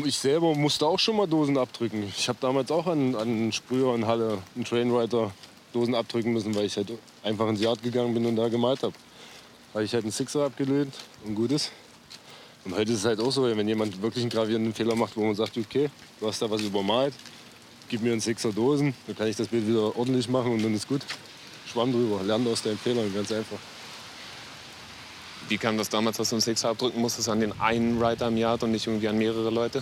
ich 0.05 0.17
selber 0.17 0.53
musste 0.53 0.85
auch 0.85 0.99
schon 0.99 1.15
mal 1.15 1.27
Dosen 1.27 1.57
abdrücken. 1.57 2.03
Ich 2.03 2.29
habe 2.29 2.37
damals 2.39 2.69
auch 2.69 2.85
an, 2.85 3.15
an 3.15 3.51
Sprüher 3.51 3.95
in 3.95 4.05
Halle, 4.05 4.37
einen 4.55 4.65
Trainwriter, 4.65 5.31
Dosen 5.73 5.95
abdrücken 5.95 6.33
müssen, 6.33 6.53
weil 6.53 6.65
ich 6.65 6.77
halt 6.77 6.91
einfach 7.23 7.47
ins 7.49 7.61
Yard 7.61 7.81
gegangen 7.81 8.13
bin 8.13 8.25
und 8.27 8.35
da 8.35 8.47
gemalt 8.47 8.83
habe. 8.83 8.93
Habe 9.73 9.83
ich 9.83 9.93
halt 9.93 10.03
einen 10.03 10.11
Sixer 10.11 10.45
abgelehnt 10.45 10.93
und 11.25 11.33
gut 11.33 11.51
ist. 11.51 11.71
Und 12.67 12.75
heute 12.75 12.91
ist 12.91 12.99
es 12.99 13.05
halt 13.05 13.21
auch 13.21 13.31
so, 13.31 13.43
wenn 13.43 13.65
jemand 13.65 14.01
wirklich 14.01 14.23
einen 14.23 14.29
gravierenden 14.29 14.73
Fehler 14.73 14.93
macht, 14.93 15.15
wo 15.15 15.23
man 15.23 15.33
sagt, 15.35 15.57
okay, 15.57 15.89
du 16.19 16.27
hast 16.27 16.41
da 16.41 16.51
was 16.51 16.61
übermalt, 16.61 17.13
gib 17.87 18.01
mir 18.01 18.11
einen 18.11 18.19
Sixer 18.19 18.51
Dosen, 18.51 18.93
dann 19.07 19.15
kann 19.15 19.27
ich 19.27 19.37
das 19.37 19.47
Bild 19.47 19.65
wieder 19.65 19.95
ordentlich 19.97 20.27
machen 20.27 20.51
und 20.51 20.61
dann 20.61 20.73
ist 20.75 20.85
gut. 20.85 21.01
Schwamm 21.65 21.93
drüber, 21.93 22.21
lerne 22.23 22.49
aus 22.49 22.61
deinen 22.61 22.77
Fehlern, 22.77 23.13
ganz 23.13 23.31
einfach. 23.31 23.57
Wie 25.47 25.57
kam 25.57 25.77
das 25.77 25.87
damals, 25.87 26.17
dass 26.17 26.27
du 26.27 26.35
einen 26.35 26.41
Sixer 26.41 26.67
abdrücken 26.67 26.99
musstest 26.99 27.29
an 27.29 27.39
den 27.39 27.57
einen 27.57 28.01
Writer 28.01 28.27
im 28.27 28.35
Yard 28.35 28.63
und 28.63 28.71
nicht 28.71 28.85
irgendwie 28.85 29.07
an 29.07 29.17
mehrere 29.17 29.49
Leute? 29.49 29.81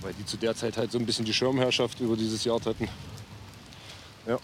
Weil 0.00 0.14
die 0.14 0.24
zu 0.24 0.38
der 0.38 0.54
Zeit 0.56 0.78
halt 0.78 0.90
so 0.90 0.98
ein 0.98 1.04
bisschen 1.04 1.26
die 1.26 1.34
Schirmherrschaft 1.34 2.00
über 2.00 2.16
dieses 2.16 2.44
Yard 2.44 2.64
hatten. 2.64 2.88
Ja. 4.26 4.38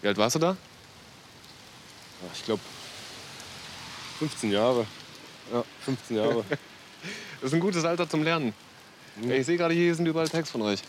Wie 0.00 0.08
alt 0.08 0.16
warst 0.16 0.36
du 0.36 0.38
da? 0.38 0.56
Ich 2.32 2.46
glaube 2.46 2.62
15 4.22 4.52
Jahre. 4.52 4.86
Ja, 5.52 5.64
15 5.84 6.16
Jahre. 6.16 6.44
Das 7.40 7.48
ist 7.50 7.54
ein 7.54 7.60
gutes 7.60 7.84
Alter 7.84 8.08
zum 8.08 8.22
Lernen. 8.22 8.54
Ey, 9.20 9.40
Ich 9.40 9.46
sehe 9.46 9.56
gerade, 9.56 9.74
hier 9.74 9.92
sind 9.96 10.06
überall 10.06 10.28
Tags 10.28 10.48
von 10.48 10.62
euch. 10.62 10.80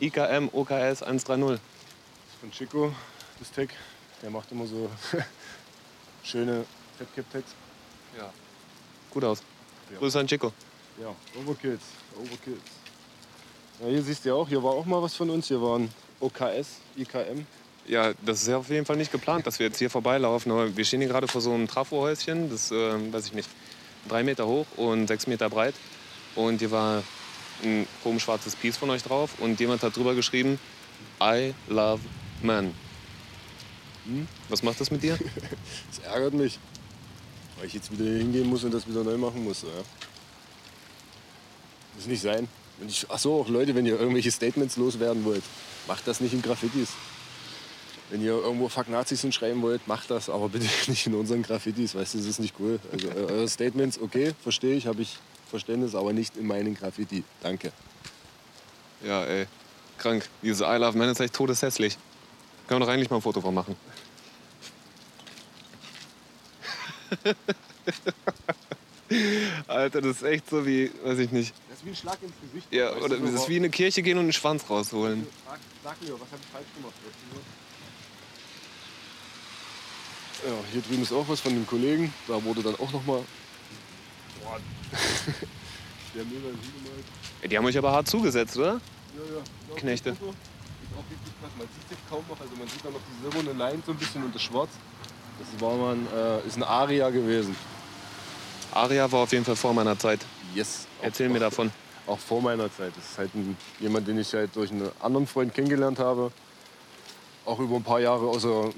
IKM 0.00 0.50
OKS 0.52 1.02
130. 1.02 1.58
Von 2.38 2.50
Chico, 2.50 2.92
das 3.38 3.50
Tag. 3.50 3.70
Der 4.20 4.28
macht 4.28 4.52
immer 4.52 4.66
so 4.66 4.90
schöne 6.22 6.66
Fettkipp-Tags. 6.98 7.52
Ja. 8.18 8.30
Gut 9.10 9.24
aus. 9.24 9.42
Ja. 9.90 9.98
Grüße 9.98 10.20
an 10.20 10.26
Chico. 10.26 10.52
Ja, 11.00 11.14
Overkills. 11.40 11.80
Overkills. 12.18 12.60
Ja, 13.80 13.86
hier 13.88 14.02
siehst 14.02 14.26
du 14.26 14.28
ja 14.28 14.34
auch, 14.34 14.46
hier 14.46 14.62
war 14.62 14.72
auch 14.72 14.84
mal 14.84 15.00
was 15.02 15.14
von 15.14 15.30
uns. 15.30 15.48
Hier 15.48 15.62
waren 15.62 15.88
OKS, 16.20 16.80
IKM. 16.98 17.46
Ja, 17.86 18.12
das 18.24 18.42
ist 18.42 18.48
ja 18.48 18.58
auf 18.58 18.68
jeden 18.70 18.86
Fall 18.86 18.96
nicht 18.96 19.10
geplant, 19.10 19.46
dass 19.46 19.58
wir 19.58 19.66
jetzt 19.66 19.78
hier 19.78 19.90
vorbeilaufen. 19.90 20.52
Aber 20.52 20.76
wir 20.76 20.84
stehen 20.84 21.00
hier 21.00 21.08
gerade 21.08 21.26
vor 21.26 21.40
so 21.40 21.52
einem 21.52 21.66
Trafohäuschen. 21.66 22.48
Das, 22.48 22.70
äh, 22.70 23.12
weiß 23.12 23.26
ich 23.26 23.32
nicht, 23.32 23.48
drei 24.08 24.22
Meter 24.22 24.46
hoch 24.46 24.66
und 24.76 25.08
sechs 25.08 25.26
Meter 25.26 25.50
breit. 25.50 25.74
Und 26.36 26.60
hier 26.60 26.70
war 26.70 27.02
ein 27.64 27.86
komisch 28.02 28.24
schwarzes 28.24 28.54
Piece 28.56 28.76
von 28.76 28.90
euch 28.90 29.02
drauf. 29.02 29.30
Und 29.40 29.58
jemand 29.58 29.82
hat 29.82 29.96
drüber 29.96 30.14
geschrieben, 30.14 30.58
I 31.20 31.54
love 31.68 32.00
men. 32.40 32.72
Hm? 34.06 34.26
Was 34.48 34.62
macht 34.62 34.80
das 34.80 34.90
mit 34.90 35.02
dir? 35.02 35.18
Das 35.88 36.12
ärgert 36.12 36.34
mich. 36.34 36.58
Weil 37.56 37.66
ich 37.66 37.74
jetzt 37.74 37.90
wieder 37.92 38.04
hingehen 38.04 38.48
muss 38.48 38.64
und 38.64 38.72
das 38.72 38.88
wieder 38.88 39.04
neu 39.04 39.16
machen 39.16 39.44
muss. 39.44 39.62
Ja. 39.62 39.68
Muss 41.96 42.06
nicht 42.06 42.22
sein. 42.22 42.48
Und 42.80 43.06
ach 43.10 43.18
so, 43.18 43.44
Leute, 43.48 43.74
wenn 43.74 43.86
ihr 43.86 43.98
irgendwelche 43.98 44.30
Statements 44.30 44.76
loswerden 44.76 45.24
wollt, 45.24 45.42
macht 45.86 46.06
das 46.06 46.20
nicht 46.20 46.32
in 46.32 46.42
Graffitis. 46.42 46.88
Wenn 48.12 48.22
ihr 48.22 48.32
irgendwo 48.32 48.68
Fuck 48.68 48.90
Nazis 48.90 49.22
hinschreiben 49.22 49.62
wollt, 49.62 49.88
macht 49.88 50.10
das, 50.10 50.28
aber 50.28 50.50
bitte 50.50 50.66
nicht 50.90 51.06
in 51.06 51.14
unseren 51.14 51.42
Graffitis. 51.42 51.94
Weißt 51.94 52.12
du, 52.12 52.18
das 52.18 52.26
ist 52.26 52.40
nicht 52.40 52.54
cool. 52.60 52.78
Also 52.92 53.08
eure 53.08 53.48
Statements, 53.48 53.98
okay, 53.98 54.34
verstehe 54.42 54.76
ich, 54.76 54.86
habe 54.86 55.00
ich 55.00 55.16
Verständnis, 55.48 55.94
aber 55.94 56.12
nicht 56.12 56.36
in 56.36 56.46
meinen 56.46 56.74
Graffiti. 56.74 57.24
Danke. 57.42 57.72
Ja, 59.02 59.24
ey. 59.24 59.46
Krank. 59.96 60.28
Diese 60.42 60.64
I 60.64 60.76
love 60.76 60.98
men 60.98 61.08
ist 61.08 61.20
echt 61.20 61.32
todeshässlich. 61.32 61.96
Können 62.66 62.80
wir 62.80 62.86
doch 62.86 62.92
eigentlich 62.92 63.08
mal 63.08 63.16
ein 63.16 63.22
Foto 63.22 63.40
von 63.40 63.54
machen. 63.54 63.76
Alter, 69.66 70.02
das 70.02 70.16
ist 70.16 70.22
echt 70.22 70.50
so 70.50 70.66
wie, 70.66 70.90
weiß 71.02 71.18
ich 71.18 71.32
nicht. 71.32 71.54
Das 71.70 71.78
ist 71.78 71.86
wie 71.86 71.90
ein 71.90 71.96
Schlag 71.96 72.18
ins 72.22 72.34
Gesicht. 72.42 72.66
Ja, 72.70 72.94
oder 72.96 73.16
das 73.16 73.30
ist 73.32 73.48
wie 73.48 73.56
in 73.56 73.62
eine 73.62 73.70
Kirche 73.70 74.02
gehen 74.02 74.18
und 74.18 74.24
einen 74.24 74.34
Schwanz 74.34 74.68
rausholen. 74.68 75.26
Sag, 75.46 75.58
sag 75.82 76.02
mir, 76.02 76.12
was 76.12 76.30
habe 76.30 76.42
ich 76.42 76.48
falsch 76.52 76.66
gemacht? 76.76 76.92
Ja, 80.44 80.52
hier 80.72 80.82
drüben 80.82 81.02
ist 81.02 81.12
auch 81.12 81.28
was 81.28 81.40
von 81.40 81.52
dem 81.52 81.66
Kollegen. 81.66 82.12
Da 82.26 82.42
wurde 82.42 82.62
dann 82.62 82.74
auch 82.74 82.92
noch 82.92 83.04
mal. 83.06 83.22
Boah. 84.42 84.58
Der 86.14 86.24
Müll 86.24 86.40
beim 86.40 86.58
Hingemalt. 86.60 87.04
Die 87.50 87.56
haben 87.56 87.64
euch 87.64 87.78
aber 87.78 87.92
hart 87.92 88.08
zugesetzt, 88.08 88.56
oder? 88.56 88.66
Ja, 88.66 88.74
ja. 88.74 89.38
ja 89.70 89.76
Knechte. 89.76 90.14
Foto. 90.14 90.30
auch 90.30 91.10
richtig 91.10 91.32
krass. 91.40 91.50
Man 91.56 91.68
sieht 91.68 91.88
sich 91.88 91.98
kaum 92.08 92.24
noch. 92.28 92.40
Also 92.40 92.54
man 92.56 92.68
sieht 92.68 92.84
da 92.84 92.90
noch 92.90 93.00
die 93.00 93.22
silberne 93.22 93.58
Line 93.58 93.82
so 93.86 93.92
ein 93.92 93.98
bisschen 93.98 94.24
und 94.24 94.34
das 94.34 94.42
Schwarz. 94.42 94.70
Das 95.38 95.60
war 95.60 95.76
man, 95.76 96.06
äh, 96.14 96.46
ist 96.46 96.56
ein 96.56 96.62
Aria 96.62 97.10
gewesen. 97.10 97.56
Aria 98.72 99.10
war 99.10 99.20
auf 99.20 99.32
jeden 99.32 99.44
Fall 99.44 99.56
vor 99.56 99.72
meiner 99.74 99.98
Zeit. 99.98 100.20
Yes. 100.54 100.86
Erzähl 101.00 101.28
auch, 101.28 101.32
mir 101.32 101.40
davon. 101.40 101.70
Auch 102.06 102.18
vor 102.18 102.42
meiner 102.42 102.72
Zeit. 102.74 102.92
Das 102.96 103.10
ist 103.10 103.18
halt 103.18 103.34
ein, 103.34 103.56
jemand, 103.80 104.08
den 104.08 104.18
ich 104.18 104.32
halt 104.34 104.54
durch 104.56 104.70
einen 104.70 104.90
anderen 105.00 105.26
Freund 105.26 105.54
kennengelernt 105.54 105.98
habe. 105.98 106.32
Auch 107.44 107.58
über 107.58 107.76
ein 107.76 107.82
paar 107.82 108.00
Jahre 108.00 108.28
außer 108.28 108.70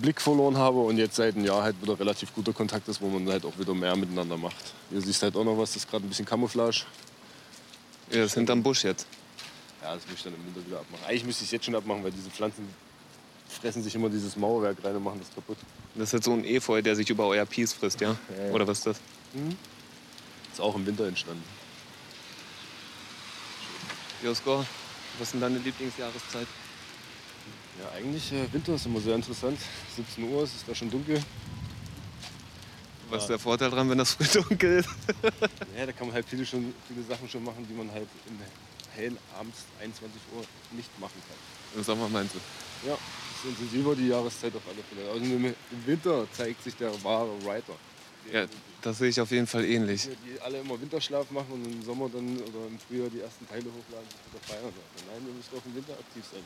Blick 0.00 0.20
verloren 0.20 0.58
habe 0.58 0.80
und 0.80 0.98
jetzt 0.98 1.16
seit 1.16 1.34
einem 1.34 1.46
Jahr 1.46 1.62
halt 1.62 1.80
wieder 1.80 1.98
relativ 1.98 2.34
guter 2.34 2.52
Kontakt 2.52 2.86
ist, 2.88 3.00
wo 3.00 3.08
man 3.08 3.26
halt 3.28 3.46
auch 3.46 3.58
wieder 3.58 3.72
mehr 3.72 3.96
miteinander 3.96 4.36
macht. 4.36 4.74
Hier 4.90 5.00
siehst 5.00 5.22
halt 5.22 5.34
auch 5.34 5.44
noch 5.44 5.56
was, 5.56 5.70
das 5.70 5.84
ist 5.84 5.90
gerade 5.90 6.04
ein 6.04 6.08
bisschen 6.10 6.26
Camouflage. 6.26 6.84
Ja, 8.10 8.18
das 8.18 8.26
ist 8.26 8.34
hinterm 8.34 8.62
Busch 8.62 8.84
jetzt. 8.84 9.06
Ja, 9.80 9.94
das 9.94 10.04
muss 10.06 10.16
ich 10.16 10.22
dann 10.22 10.34
im 10.34 10.44
Winter 10.44 10.66
wieder 10.66 10.80
abmachen. 10.80 11.04
Eigentlich 11.06 11.24
müsste 11.24 11.44
ich 11.44 11.48
es 11.48 11.52
jetzt 11.52 11.64
schon 11.64 11.74
abmachen, 11.74 12.04
weil 12.04 12.12
diese 12.12 12.28
Pflanzen 12.28 12.68
fressen 13.48 13.82
sich 13.82 13.94
immer 13.94 14.10
dieses 14.10 14.36
Mauerwerk 14.36 14.76
rein 14.84 14.96
und 14.96 15.04
machen 15.04 15.20
das 15.20 15.34
kaputt. 15.34 15.56
Das 15.94 16.08
ist 16.08 16.12
jetzt 16.12 16.24
so 16.26 16.32
ein 16.34 16.44
Efeu, 16.44 16.82
der 16.82 16.94
sich 16.94 17.08
über 17.08 17.26
euer 17.26 17.46
Piece 17.46 17.72
frisst, 17.72 18.00
ja? 18.02 18.10
Ja, 18.36 18.46
ja. 18.46 18.52
Oder 18.52 18.66
was 18.66 18.78
ist 18.78 18.86
das? 18.88 19.00
Ist 20.52 20.60
auch 20.60 20.74
im 20.74 20.84
Winter 20.84 21.06
entstanden. 21.06 21.42
Josko, 24.22 24.66
was 25.18 25.28
ist 25.28 25.32
denn 25.32 25.40
deine 25.40 25.58
Lieblingsjahreszeit? 25.58 26.46
Ja, 27.80 27.90
eigentlich 27.96 28.32
äh, 28.32 28.52
Winter 28.52 28.74
ist 28.74 28.86
immer 28.86 29.00
sehr 29.00 29.14
interessant. 29.14 29.58
17 29.96 30.24
Uhr 30.30 30.44
ist 30.44 30.56
es 30.56 30.64
da 30.66 30.74
schon 30.74 30.90
dunkel. 30.90 31.22
Was 33.10 33.24
ist 33.24 33.28
der 33.28 33.38
Vorteil 33.38 33.70
dran, 33.70 33.90
wenn 33.90 33.98
das 33.98 34.14
früh 34.14 34.24
dunkel 34.42 34.78
ist? 34.78 34.88
Ja, 35.76 35.86
da 35.86 35.92
kann 35.92 36.06
man 36.06 36.14
halt 36.14 36.26
viele, 36.26 36.46
schon, 36.46 36.72
viele 36.88 37.02
Sachen 37.02 37.28
schon 37.28 37.44
machen, 37.44 37.66
die 37.68 37.74
man 37.74 37.90
halt 37.92 38.08
im 38.26 38.38
hellen 38.94 39.18
abends 39.38 39.64
21 39.80 40.20
Uhr 40.34 40.44
nicht 40.72 40.88
machen 41.00 41.20
kann. 41.28 41.36
Im 41.78 41.84
Sommer 41.84 42.08
meinst 42.08 42.34
du? 42.34 42.38
Ja, 42.88 42.94
ist 42.94 43.44
intensiver 43.44 43.94
die 43.94 44.08
Jahreszeit 44.08 44.54
auf 44.54 44.62
alle 44.66 44.82
Fälle. 44.82 45.10
Also 45.10 45.24
im, 45.24 45.54
Winter 45.86 46.26
zeigt 46.32 46.62
sich 46.62 46.74
der 46.76 46.92
wahre 47.04 47.32
Writer. 47.44 47.74
Ja, 48.32 48.46
das 48.82 48.98
sehe 48.98 49.08
ich 49.08 49.20
auf 49.20 49.30
jeden 49.30 49.46
Fall 49.46 49.64
ähnlich. 49.64 50.08
Die 50.24 50.40
alle 50.40 50.60
immer 50.60 50.80
Winterschlaf 50.80 51.30
machen 51.30 51.52
und 51.52 51.64
im 51.64 51.82
Sommer 51.82 52.08
dann 52.08 52.36
oder 52.38 52.66
im 52.68 52.78
Frühjahr 52.78 53.08
die 53.08 53.20
ersten 53.20 53.48
Teile 53.48 53.64
hochladen 53.64 54.06
und 54.06 54.32
wieder 54.32 54.44
feiern. 54.46 54.72
Nein, 55.08 55.26
wir 55.26 55.34
müssen 55.34 55.56
auch 55.56 55.66
im 55.66 55.74
Winter 55.74 55.92
aktiv 55.92 56.24
sein. 56.30 56.42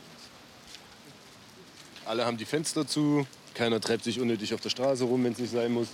Alle 2.07 2.25
haben 2.25 2.37
die 2.37 2.45
Fenster 2.45 2.87
zu, 2.87 3.27
keiner 3.53 3.81
treibt 3.81 4.03
sich 4.03 4.19
unnötig 4.19 4.53
auf 4.53 4.61
der 4.61 4.69
Straße 4.69 5.03
rum, 5.03 5.23
wenn 5.23 5.33
es 5.33 5.39
nicht 5.39 5.51
sein 5.51 5.71
muss. 5.73 5.87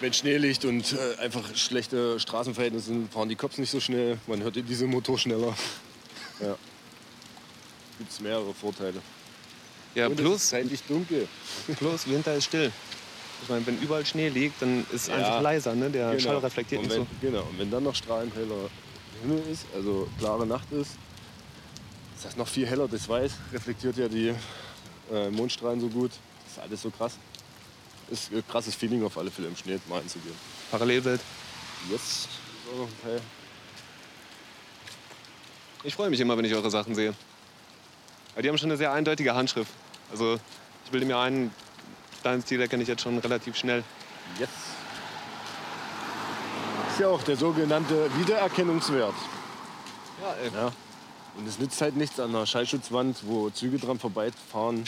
Wenn 0.00 0.12
Schnee 0.12 0.36
liegt 0.36 0.64
und 0.66 0.92
äh, 0.92 1.16
einfach 1.22 1.56
schlechte 1.56 2.20
Straßenverhältnisse 2.20 2.86
sind, 2.88 3.10
fahren 3.10 3.30
die 3.30 3.36
Cops 3.36 3.56
nicht 3.56 3.70
so 3.70 3.80
schnell. 3.80 4.18
Man 4.26 4.42
hört 4.42 4.56
den 4.56 4.66
Dieselmotor 4.66 5.18
schneller. 5.18 5.54
Ja. 6.38 6.54
Gibt 7.96 8.10
es 8.12 8.20
mehrere 8.20 8.52
Vorteile. 8.52 9.00
Ja, 9.94 10.04
und 10.04 10.12
es 10.12 10.18
ist 10.18 10.24
plus, 10.26 10.48
zeitlich 10.50 10.82
dunkel. 10.82 11.26
plus 11.78 12.06
Winter 12.06 12.34
ist 12.34 12.44
still. 12.44 12.70
Ich 13.42 13.48
meine, 13.48 13.66
wenn 13.66 13.80
überall 13.80 14.04
Schnee 14.04 14.28
liegt, 14.28 14.60
dann 14.60 14.80
ist 14.92 15.04
es 15.04 15.06
Ja. 15.06 15.14
einfach 15.14 15.40
leiser, 15.40 15.74
ne? 15.74 15.88
Der 15.88 16.10
Genau. 16.10 16.20
Schall 16.20 16.36
reflektiert 16.40 16.82
und 16.82 16.88
nicht 16.88 16.98
wenn, 16.98 17.04
so. 17.04 17.08
Genau, 17.22 17.40
und 17.44 17.58
wenn 17.58 17.70
dann 17.70 17.84
noch 17.84 17.94
strahlend 17.94 18.34
heller 18.34 18.68
Himmel 19.22 19.42
ist, 19.50 19.64
also 19.74 20.06
klare 20.18 20.44
Nacht 20.46 20.70
ist, 20.72 20.90
ist 22.26 22.32
das 22.32 22.38
noch 22.38 22.48
viel 22.48 22.66
heller. 22.66 22.88
Das 22.88 23.08
Weiß 23.08 23.32
reflektiert 23.52 23.96
ja 23.96 24.08
die 24.08 24.34
äh, 25.12 25.30
Mondstrahlen 25.30 25.80
so 25.80 25.88
gut. 25.88 26.10
Das 26.44 26.52
ist 26.52 26.58
alles 26.58 26.82
so 26.82 26.90
krass. 26.90 27.18
Ist 28.10 28.32
ein 28.32 28.42
krasses 28.48 28.74
Feeling 28.74 29.04
auf 29.04 29.16
alle 29.16 29.30
Fälle 29.30 29.48
im 29.48 29.56
Schnee 29.56 29.78
malen 29.88 30.08
zu 30.08 30.18
gehen. 30.18 30.34
Parallelwelt. 30.70 31.20
Ist 31.94 32.28
noch 32.76 32.86
ein 32.86 33.00
Teil. 33.02 33.20
Ich 35.84 35.94
freue 35.94 36.10
mich 36.10 36.18
immer, 36.18 36.36
wenn 36.36 36.44
ich 36.44 36.54
eure 36.54 36.70
Sachen 36.70 36.94
sehe. 36.94 37.14
Weil 38.34 38.42
die 38.42 38.48
haben 38.48 38.58
schon 38.58 38.70
eine 38.70 38.76
sehr 38.76 38.92
eindeutige 38.92 39.34
Handschrift. 39.34 39.70
Also 40.10 40.38
ich 40.84 40.90
bilde 40.90 41.06
mir 41.06 41.18
ein, 41.18 41.52
deinen 42.24 42.42
Stil 42.42 42.60
erkenne 42.60 42.82
ich 42.82 42.88
jetzt 42.88 43.02
schon 43.02 43.18
relativ 43.18 43.56
schnell. 43.56 43.84
Jetzt. 44.38 44.52
Ist 46.90 47.00
ja 47.00 47.08
auch 47.08 47.22
der 47.22 47.36
sogenannte 47.36 48.10
Wiedererkennungswert. 48.18 49.14
Ja, 50.22 50.34
ey. 50.42 50.50
Ja. 50.52 50.72
Und 51.36 51.46
es 51.46 51.58
nützt 51.58 51.80
halt 51.80 51.96
nichts 51.96 52.18
an 52.18 52.30
einer 52.30 52.46
Schallschutzwand, 52.46 53.18
wo 53.22 53.50
Züge 53.50 53.78
dran 53.78 53.98
vorbeifahren, 53.98 54.84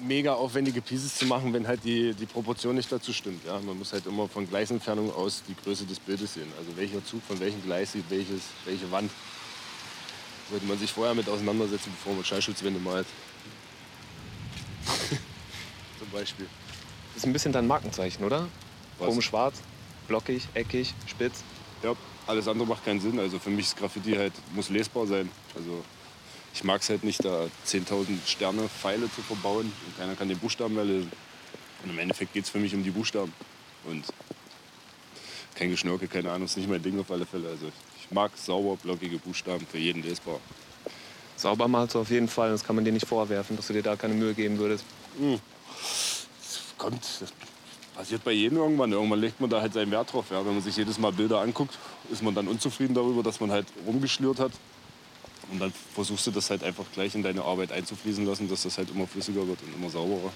mega 0.00 0.34
aufwendige 0.34 0.82
Pieces 0.82 1.14
zu 1.14 1.26
machen, 1.26 1.52
wenn 1.54 1.66
halt 1.66 1.84
die, 1.84 2.14
die 2.14 2.26
Proportion 2.26 2.74
nicht 2.76 2.92
dazu 2.92 3.12
stimmt. 3.12 3.44
Ja? 3.46 3.58
Man 3.60 3.78
muss 3.78 3.92
halt 3.92 4.06
immer 4.06 4.28
von 4.28 4.48
Gleisentfernung 4.48 5.12
aus 5.14 5.42
die 5.48 5.54
Größe 5.54 5.86
des 5.86 5.98
Bildes 5.98 6.34
sehen. 6.34 6.52
Also 6.58 6.76
welcher 6.76 7.04
Zug 7.04 7.22
von 7.22 7.40
welchem 7.40 7.62
Gleis 7.62 7.92
sieht 7.92 8.04
welches, 8.10 8.42
welche 8.64 8.90
Wand. 8.90 9.10
Sollte 10.50 10.66
man 10.66 10.78
sich 10.78 10.92
vorher 10.92 11.14
mit 11.14 11.28
auseinandersetzen, 11.28 11.90
bevor 11.90 12.14
man 12.14 12.24
Schallschutzwände 12.24 12.78
malt. 12.78 13.06
Zum 15.98 16.10
Beispiel. 16.12 16.46
Das 17.14 17.22
ist 17.22 17.26
ein 17.26 17.32
bisschen 17.32 17.52
dein 17.52 17.66
Markenzeichen, 17.66 18.24
oder? 18.24 18.48
Was? 18.98 19.08
Oben 19.08 19.22
schwarz, 19.22 19.56
blockig, 20.06 20.46
eckig, 20.54 20.94
spitz. 21.06 21.42
Ja, 21.82 21.94
alles 22.26 22.48
andere 22.48 22.66
macht 22.66 22.84
keinen 22.84 23.00
Sinn. 23.00 23.18
Also 23.18 23.38
für 23.38 23.50
mich 23.50 23.66
ist 23.66 23.76
Graffiti 23.76 24.12
halt, 24.12 24.32
muss 24.54 24.70
lesbar 24.70 25.06
sein. 25.06 25.30
Also 25.54 25.84
ich 26.54 26.64
mag 26.64 26.80
es 26.80 26.88
halt 26.88 27.04
nicht, 27.04 27.24
da 27.24 27.46
10.000 27.66 28.26
Sterne, 28.26 28.68
Pfeile 28.68 29.10
zu 29.12 29.22
verbauen 29.22 29.70
und 29.86 29.98
keiner 29.98 30.14
kann 30.14 30.28
den 30.28 30.38
Buchstaben 30.38 30.74
mehr 30.74 30.84
lesen. 30.84 31.12
Und 31.84 31.90
im 31.90 31.98
Endeffekt 31.98 32.32
geht 32.32 32.44
es 32.44 32.50
für 32.50 32.58
mich 32.58 32.74
um 32.74 32.82
die 32.82 32.90
Buchstaben. 32.90 33.32
Und 33.84 34.04
kein 35.54 35.70
Geschnörkel, 35.70 36.08
keine 36.08 36.30
Ahnung, 36.32 36.46
ist 36.46 36.56
nicht 36.56 36.68
mein 36.68 36.82
Ding 36.82 36.98
auf 36.98 37.10
alle 37.10 37.26
Fälle. 37.26 37.48
Also 37.48 37.70
ich 38.00 38.10
mag 38.10 38.32
sauber, 38.36 38.76
blockige 38.76 39.18
Buchstaben, 39.18 39.66
für 39.66 39.78
jeden 39.78 40.02
lesbar. 40.02 40.40
Sauber 41.36 41.68
malst 41.68 41.94
du 41.94 42.00
auf 42.00 42.10
jeden 42.10 42.28
Fall, 42.28 42.50
das 42.50 42.64
kann 42.64 42.76
man 42.76 42.84
dir 42.84 42.92
nicht 42.92 43.06
vorwerfen, 43.06 43.56
dass 43.56 43.66
du 43.66 43.74
dir 43.74 43.82
da 43.82 43.94
keine 43.96 44.14
Mühe 44.14 44.32
geben 44.32 44.58
würdest. 44.58 44.84
Das 45.18 46.60
kommt, 46.78 47.02
passiert 47.96 48.22
bei 48.24 48.32
jedem 48.32 48.58
irgendwann. 48.58 48.92
Irgendwann 48.92 49.20
legt 49.20 49.40
man 49.40 49.50
da 49.50 49.60
halt 49.60 49.72
seinen 49.72 49.90
Wert 49.90 50.12
drauf. 50.12 50.26
Ja. 50.30 50.44
Wenn 50.44 50.54
man 50.54 50.62
sich 50.62 50.76
jedes 50.76 50.98
Mal 50.98 51.12
Bilder 51.12 51.40
anguckt, 51.40 51.78
ist 52.10 52.22
man 52.22 52.34
dann 52.34 52.46
unzufrieden 52.46 52.94
darüber, 52.94 53.22
dass 53.22 53.40
man 53.40 53.50
halt 53.50 53.66
rumgeschlürt 53.86 54.38
hat. 54.38 54.52
Und 55.50 55.60
dann 55.60 55.72
versuchst 55.94 56.26
du 56.26 56.30
das 56.30 56.50
halt 56.50 56.62
einfach 56.64 56.84
gleich 56.92 57.14
in 57.14 57.22
deine 57.22 57.42
Arbeit 57.42 57.72
einzufließen 57.72 58.26
lassen, 58.26 58.48
dass 58.48 58.62
das 58.62 58.78
halt 58.78 58.90
immer 58.90 59.06
flüssiger 59.06 59.46
wird 59.46 59.58
und 59.62 59.74
immer 59.74 59.90
sauberer. 59.90 60.32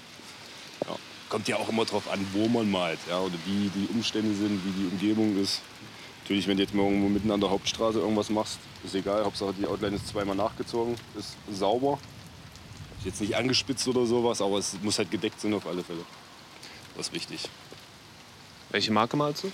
Ja. 0.87 0.95
Kommt 1.29 1.47
ja 1.47 1.57
auch 1.57 1.69
immer 1.69 1.85
drauf 1.85 2.09
an, 2.11 2.25
wo 2.33 2.47
man 2.47 2.69
malt 2.69 2.99
ja, 3.09 3.19
oder 3.19 3.35
wie 3.45 3.69
die 3.69 3.87
Umstände 3.93 4.33
sind, 4.33 4.61
wie 4.65 4.81
die 4.81 4.87
Umgebung 4.87 5.37
ist. 5.37 5.61
Natürlich, 6.23 6.47
wenn 6.47 6.57
du 6.57 6.63
jetzt 6.63 6.73
mal 6.73 6.83
irgendwo 6.83 7.09
mitten 7.09 7.31
an 7.31 7.41
der 7.41 7.49
Hauptstraße 7.49 7.99
irgendwas 7.99 8.29
machst, 8.29 8.59
ist 8.85 8.95
egal. 8.95 9.23
Hauptsache 9.25 9.53
die 9.53 9.65
Outline 9.65 9.95
ist 9.95 10.07
zweimal 10.07 10.35
nachgezogen, 10.35 10.95
ist 11.17 11.35
sauber. 11.51 11.99
Ist 12.99 13.05
Jetzt 13.05 13.21
nicht 13.21 13.35
angespitzt 13.35 13.87
oder 13.87 14.05
sowas, 14.05 14.41
aber 14.41 14.59
es 14.59 14.77
muss 14.81 14.97
halt 14.97 15.11
gedeckt 15.11 15.41
sein 15.41 15.53
auf 15.53 15.67
alle 15.67 15.83
Fälle. 15.83 16.01
Das 16.95 17.07
ist 17.07 17.13
wichtig. 17.13 17.49
Welche 18.69 18.91
Marke 18.91 19.17
malst 19.17 19.43
du? 19.43 19.51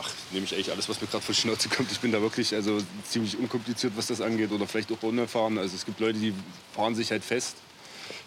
Ach, 0.00 0.10
nehme 0.30 0.44
ich 0.44 0.54
eigentlich 0.54 0.70
alles, 0.70 0.88
was 0.88 1.00
mir 1.00 1.08
gerade 1.08 1.24
vor 1.24 1.34
die 1.34 1.40
Schnauze 1.40 1.68
kommt. 1.68 1.90
Ich 1.90 2.00
bin 2.00 2.12
da 2.12 2.20
wirklich 2.20 2.54
also 2.54 2.80
ziemlich 3.04 3.36
unkompliziert, 3.36 3.94
was 3.96 4.06
das 4.06 4.20
angeht. 4.20 4.52
Oder 4.52 4.66
vielleicht 4.66 4.92
auch 4.92 5.02
unerfahren. 5.02 5.58
Also 5.58 5.74
es 5.74 5.84
gibt 5.84 6.00
Leute, 6.00 6.18
die 6.18 6.34
fahren 6.74 6.94
sich 6.94 7.10
halt 7.10 7.24
fest. 7.24 7.56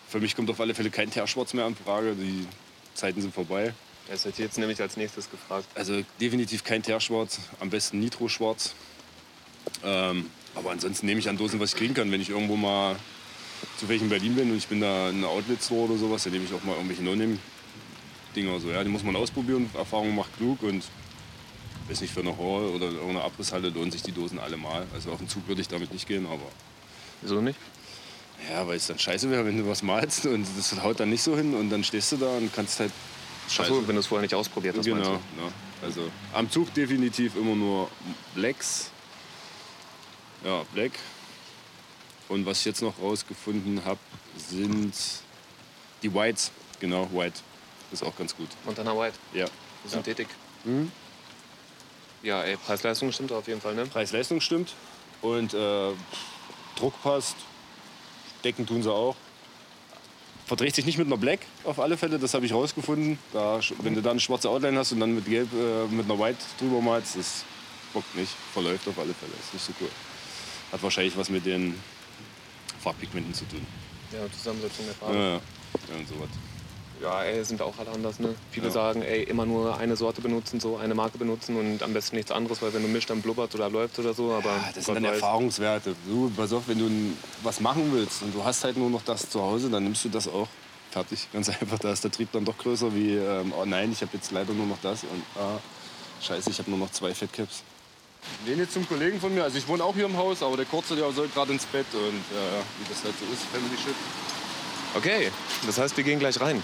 Für 0.08 0.20
mich 0.20 0.36
kommt 0.36 0.50
auf 0.50 0.60
alle 0.60 0.76
Fälle 0.76 0.90
kein 0.90 1.10
Teerschwarz 1.10 1.54
mehr 1.54 1.66
in 1.68 1.76
Frage. 1.76 2.16
Die 2.16 2.46
Zeiten 2.94 3.22
sind 3.22 3.34
vorbei. 3.34 3.74
Das 4.10 4.26
hätte 4.26 4.42
ich 4.42 4.46
jetzt 4.46 4.58
nämlich 4.58 4.82
als 4.82 4.98
nächstes 4.98 5.30
gefragt. 5.30 5.68
Also 5.76 6.02
definitiv 6.20 6.64
kein 6.64 6.84
Teerschwarz, 6.84 7.40
am 7.60 7.70
besten 7.70 8.00
Nitro-Schwarz. 8.00 8.74
Ähm, 9.84 10.30
aber 10.56 10.72
ansonsten 10.72 11.06
nehme 11.06 11.20
ich 11.20 11.30
an 11.30 11.38
Dosen, 11.38 11.60
was 11.60 11.74
ich 11.74 11.78
kriegen 11.78 11.94
kann. 11.94 12.12
Wenn 12.12 12.20
ich 12.20 12.30
irgendwo 12.30 12.58
mal 12.58 12.98
zufällig 13.78 14.02
in 14.02 14.10
Berlin 14.10 14.36
bin 14.36 14.52
und 14.52 14.58
ich 14.58 14.68
bin 14.68 14.82
da 14.82 15.10
in 15.10 15.18
einer 15.18 15.30
Outlet-Store 15.30 15.90
oder 15.90 15.98
sowas, 15.98 16.24
dann 16.24 16.34
nehme 16.34 16.46
ich 16.46 16.54
auch 16.54 16.64
mal 16.64 16.74
irgendwelche 16.76 17.04
No-Name-Dinger. 18.36 18.60
So, 18.60 18.70
ja, 18.70 18.84
die 18.84 18.90
muss 18.90 19.04
man 19.04 19.16
ausprobieren. 19.16 19.70
Erfahrung 19.74 20.16
macht 20.16 20.36
klug 20.38 20.62
und 20.64 20.84
weiß 21.90 22.02
nicht, 22.02 22.14
für 22.14 22.22
eine 22.22 22.38
Hall 22.38 22.66
oder 22.66 22.88
irgendeine 22.88 23.24
Abrisshalle 23.24 23.70
lohnen 23.70 23.92
sich 23.92 24.04
die 24.04 24.12
Dosen 24.12 24.40
alle 24.40 24.58
mal. 24.58 24.86
Also 24.94 25.12
auf 25.12 25.20
den 25.20 25.28
Zug 25.28 25.48
würde 25.48 25.62
ich 25.62 25.68
damit 25.68 25.92
nicht 25.94 26.08
gehen, 26.08 26.26
aber 26.26 26.40
Wieso 27.22 27.42
nicht? 27.42 27.60
ja, 28.50 28.66
weil 28.68 28.78
es 28.78 28.88
dann 28.88 28.98
scheiße 28.98 29.30
wäre, 29.30 29.46
wenn 29.46 29.58
du 29.58 29.68
was 29.68 29.84
malst 29.84 30.26
und 30.26 30.46
das 30.58 30.82
haut 30.82 31.00
dann 31.00 31.10
nicht 31.12 31.22
so 31.22 31.36
hin 31.38 31.54
und 31.54 31.70
dann 31.70 31.84
stehst 31.84 32.12
du 32.12 32.18
da 32.18 32.38
und 32.38 32.52
kannst 32.54 32.80
halt 32.80 32.92
Achso, 33.58 33.86
wenn 33.88 33.96
du 33.96 34.00
es 34.00 34.08
vorher 34.08 34.22
nicht 34.24 34.34
ausprobiert 34.34 34.78
hast, 34.78 34.86
Genau, 34.86 35.14
ja. 35.14 35.20
also 35.84 36.10
am 36.34 36.50
Zug 36.50 36.74
definitiv 36.74 37.36
immer 37.36 37.56
nur 37.56 37.90
Blacks. 38.34 38.90
Ja, 40.44 40.64
Black. 40.74 40.94
Und 42.30 42.46
was 42.46 42.60
ich 42.60 42.66
jetzt 42.66 42.82
noch 42.82 42.98
rausgefunden 43.00 43.84
habe, 43.84 44.00
sind 44.38 44.94
die 46.02 46.14
Whites. 46.14 46.52
Genau, 46.80 47.10
White. 47.14 47.42
Ist 47.92 48.04
auch 48.04 48.16
ganz 48.16 48.36
gut. 48.36 48.50
Montana 48.66 48.98
White, 48.98 49.18
Ja. 49.34 49.46
Synthetik. 49.86 50.28
Mhm. 50.64 50.92
Ja, 52.24 52.44
ey, 52.44 52.56
Preis-Leistung 52.56 53.12
stimmt 53.12 53.32
auf 53.32 53.48
jeden 53.48 53.62
Fall, 53.62 53.74
ne? 53.74 53.86
Preis-Leistung 53.86 54.42
stimmt. 54.42 54.74
Und 55.22 55.54
äh, 55.54 55.92
Druck 56.76 57.02
passt. 57.02 57.36
Decken 58.44 58.66
tun 58.66 58.82
sie 58.84 58.92
auch. 58.92 59.16
Verdreht 60.46 60.76
sich 60.76 60.86
nicht 60.86 60.98
mit 60.98 61.08
einer 61.08 61.18
Black 61.18 61.40
auf 61.64 61.80
alle 61.80 61.98
Fälle, 61.98 62.20
das 62.20 62.34
habe 62.34 62.46
ich 62.46 62.54
rausgefunden. 62.54 63.18
Da, 63.32 63.60
wenn 63.84 63.96
du 63.96 64.02
dann 64.02 64.12
eine 64.12 64.20
schwarze 64.20 64.50
Outline 64.50 64.78
hast 64.78 64.92
und 64.92 65.00
dann 65.00 65.16
mit 65.16 65.26
Gelb 65.26 65.50
äh, 65.54 65.86
mit 65.88 66.06
einer 66.06 66.20
White 66.20 66.40
drüber 66.60 66.82
malst, 66.82 67.16
das 67.16 67.46
bockt 67.94 68.16
nicht. 68.16 68.32
Verläuft 68.54 68.88
auf 68.88 68.98
alle 69.00 69.14
Fälle. 69.14 69.32
Ist 69.40 69.54
nicht 69.54 69.66
so 69.66 69.74
cool. 69.80 69.90
Hat 70.72 70.84
wahrscheinlich 70.84 71.16
was 71.18 71.30
mit 71.30 71.46
den 71.46 71.80
Farbpigmenten 72.82 73.34
zu 73.34 73.46
tun. 73.46 73.66
Ja, 74.12 74.20
Zusammensetzung 74.32 74.86
der 74.86 74.96
Farbe. 74.96 75.16
Ja, 75.16 75.22
ja. 75.22 75.34
ja 75.34 75.96
und 76.00 76.08
sowas. 76.08 76.30
Ja, 77.02 77.24
ey, 77.24 77.44
sind 77.44 77.62
auch 77.64 77.74
alle 77.80 77.90
anders, 77.90 78.20
ne? 78.20 78.36
Viele 78.52 78.68
Ja. 78.68 78.72
sagen, 78.74 79.02
ey, 79.02 79.24
immer 79.24 79.46
nur 79.48 79.76
eine 79.78 79.96
Sorte 79.96 80.22
benutzen, 80.22 80.60
so 80.60 80.78
eine 80.78 80.94
Marke 80.94 81.18
benutzen 81.18 81.56
und 81.58 81.82
am 81.82 81.94
besten 81.94 82.16
nichts 82.16 82.30
anderes, 82.32 82.62
weil 82.62 82.74
wenn 82.74 82.84
du 82.84 82.88
mischt, 82.90 83.10
dann 83.10 83.22
blubbert 83.24 83.56
oder 83.56 83.70
läuft 83.72 83.98
oder 83.98 84.14
so. 84.14 84.32
Aber 84.34 84.50
Ja, 84.52 84.58
das 84.76 84.76
Gott 84.76 84.86
sind 84.86 84.96
dann 84.96 85.04
weiß. 85.06 85.14
Erfahrungswerte. 85.14 85.96
Du, 86.06 86.30
pass 86.38 86.54
auf, 86.54 86.68
wenn 86.68 86.78
du 86.78 86.90
was 87.42 87.60
machen 87.60 87.90
willst 87.92 88.22
und 88.22 88.36
du 88.36 88.44
hast 88.44 88.64
halt 88.64 88.78
nur 88.78 88.90
noch 88.92 89.02
das 89.04 89.28
zu 89.30 89.42
Hause, 89.42 89.70
dann 89.72 89.84
nimmst 89.84 90.06
du 90.06 90.10
das 90.10 90.28
auch. 90.28 90.48
Fertig. 90.92 91.28
Ganz 91.34 91.50
einfach. 91.60 91.80
Da 91.80 91.92
ist 91.92 92.04
der 92.04 92.12
Trieb 92.12 92.32
dann 92.34 92.46
doch 92.46 92.58
größer 92.58 92.94
wie, 92.94 93.16
ähm, 93.16 93.52
oh 93.60 93.66
nein, 93.66 93.92
ich 93.92 94.02
habe 94.02 94.12
jetzt 94.14 94.32
leider 94.32 94.54
nur 94.54 94.68
noch 94.68 94.78
das 94.84 95.02
und 95.04 95.24
ah, 95.42 95.58
scheiße, 96.22 96.52
ich 96.52 96.60
habe 96.60 96.70
nur 96.70 96.78
noch 96.80 96.92
zwei 96.92 97.16
Fettcaps. 97.16 97.64
Den 98.46 98.60
jetzt 98.60 98.74
zum 98.74 98.88
Kollegen 98.88 99.20
von 99.20 99.34
mir. 99.34 99.44
Also 99.44 99.58
ich 99.58 99.68
wohne 99.68 99.84
auch 99.84 99.96
hier 99.96 100.06
im 100.06 100.16
Haus, 100.18 100.44
aber 100.44 100.56
der 100.56 100.66
Kurze, 100.68 100.96
der 100.96 101.12
soll 101.14 101.28
gerade 101.30 101.52
ins 101.54 101.66
Bett 101.66 101.88
und 101.94 102.00
äh, 102.00 102.62
wie 102.78 102.88
das 102.94 103.04
halt 103.04 103.16
so 103.20 103.26
ist, 103.34 103.42
Family 103.52 103.76
Shit. 103.84 103.96
Okay, 104.94 105.32
das 105.66 105.80
heißt, 105.80 105.96
wir 105.98 106.04
gehen 106.04 106.20
gleich 106.20 106.40
rein. 106.40 106.62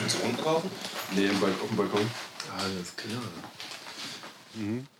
Willst 0.00 0.16
du 0.18 0.22
rumbrauchen? 0.26 0.70
Nee, 1.18 1.26
im 1.26 1.34
auf 1.42 1.66
dem 1.66 1.76
Balkon. 1.76 2.08
Alles 2.56 2.94
klar. 2.94 3.20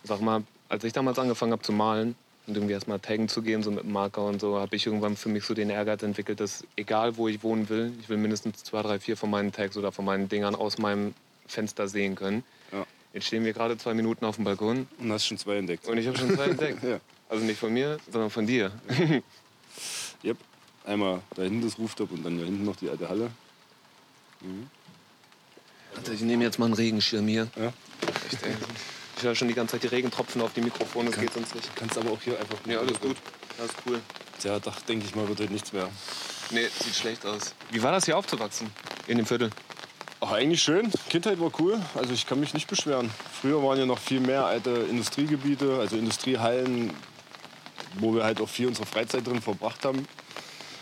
Sag 0.03 0.19
mal, 0.19 0.43
als 0.67 0.83
ich 0.83 0.91
damals 0.91 1.17
angefangen 1.17 1.53
habe 1.53 1.61
zu 1.61 1.71
malen 1.71 2.15
und 2.45 2.55
irgendwie 2.55 2.73
erstmal 2.73 2.99
taggen 2.99 3.29
zu 3.29 3.41
gehen, 3.41 3.63
so 3.63 3.71
mit 3.71 3.85
dem 3.85 3.93
Marker 3.93 4.25
und 4.25 4.41
so, 4.41 4.59
habe 4.59 4.75
ich 4.75 4.85
irgendwann 4.85 5.15
für 5.15 5.29
mich 5.29 5.45
so 5.45 5.53
den 5.53 5.69
Ehrgeiz 5.69 6.03
entwickelt, 6.03 6.41
dass 6.41 6.65
egal 6.75 7.15
wo 7.15 7.29
ich 7.29 7.41
wohnen 7.41 7.69
will, 7.69 7.93
ich 8.01 8.09
will 8.09 8.17
mindestens 8.17 8.63
zwei, 8.65 8.81
drei, 8.81 8.99
vier 8.99 9.15
von 9.15 9.29
meinen 9.29 9.53
Tags 9.53 9.77
oder 9.77 9.93
von 9.93 10.03
meinen 10.03 10.27
Dingern 10.27 10.55
aus 10.55 10.77
meinem 10.77 11.13
Fenster 11.47 11.87
sehen 11.87 12.15
können. 12.15 12.43
Ja. 12.73 12.85
Jetzt 13.13 13.27
stehen 13.27 13.45
wir 13.45 13.53
gerade 13.53 13.77
zwei 13.77 13.93
Minuten 13.93 14.25
auf 14.25 14.35
dem 14.35 14.43
Balkon 14.43 14.87
Und 14.99 15.11
hast 15.13 15.25
schon 15.25 15.37
zwei 15.37 15.55
entdeckt. 15.55 15.87
und 15.87 15.97
ich 15.97 16.05
habe 16.05 16.17
schon 16.17 16.35
zwei 16.35 16.47
entdeckt. 16.47 16.83
Ja. 16.83 16.99
Also 17.29 17.45
nicht 17.45 17.59
von 17.59 17.71
mir, 17.71 17.97
sondern 18.11 18.29
von 18.29 18.45
dir. 18.45 18.71
Yep. 20.23 20.37
Einmal 20.83 21.21
da 21.35 21.43
hinten 21.43 21.61
das 21.61 21.77
Rooftop 21.77 22.11
und 22.11 22.25
dann 22.25 22.39
da 22.39 22.43
hinten 22.43 22.65
noch 22.65 22.75
die 22.75 22.89
alte 22.89 23.07
Halle. 23.07 23.29
Warte, 25.99 26.13
ich 26.13 26.21
nehme 26.21 26.45
jetzt 26.45 26.57
mal 26.59 26.65
einen 26.65 26.75
Regenschirm 26.75 27.27
hier. 27.27 27.49
Ja. 27.57 27.73
Echt, 28.31 28.41
ey. 28.43 28.55
Ich 29.17 29.23
höre 29.23 29.35
schon 29.35 29.49
die 29.49 29.53
ganze 29.53 29.73
Zeit 29.73 29.83
die 29.83 29.87
Regentropfen 29.87 30.41
auf 30.41 30.53
die 30.53 30.61
Mikrofone, 30.61 31.07
das 31.07 31.15
Kann- 31.15 31.25
geht 31.25 31.33
sonst 31.33 31.53
nicht. 31.55 31.75
Kannst 31.75 31.97
aber 31.97 32.11
auch 32.11 32.21
hier 32.21 32.39
einfach. 32.39 32.55
Nee, 32.65 32.77
alles 32.77 32.97
gut. 33.01 33.17
Alles 33.59 33.71
cool. 33.85 33.99
Ja, 34.45 34.57
doch, 34.59 34.79
denke 34.81 35.05
ich 35.05 35.13
mal, 35.13 35.27
wird 35.27 35.41
heute 35.41 35.51
nichts 35.51 35.73
mehr. 35.73 35.89
Nee, 36.51 36.67
sieht 36.81 36.95
schlecht 36.95 37.25
aus. 37.25 37.53
Wie 37.69 37.83
war 37.83 37.91
das 37.91 38.05
hier 38.05 38.17
aufzuwachsen? 38.17 38.69
In 39.07 39.17
dem 39.17 39.25
Viertel? 39.25 39.49
Ach, 40.21 40.31
eigentlich 40.31 40.63
schön. 40.63 40.89
Kindheit 41.09 41.37
war 41.41 41.51
cool. 41.59 41.81
Also 41.95 42.13
ich 42.13 42.25
kann 42.25 42.39
mich 42.39 42.53
nicht 42.53 42.67
beschweren. 42.69 43.09
Früher 43.41 43.61
waren 43.61 43.77
ja 43.77 43.85
noch 43.85 43.99
viel 43.99 44.21
mehr 44.21 44.45
alte 44.45 44.69
Industriegebiete, 44.89 45.79
also 45.81 45.97
Industriehallen, 45.97 46.93
wo 47.99 48.15
wir 48.15 48.23
halt 48.23 48.39
auch 48.39 48.47
viel 48.47 48.67
unsere 48.67 48.85
Freizeit 48.85 49.27
drin 49.27 49.41
verbracht 49.41 49.83
haben. 49.83 50.07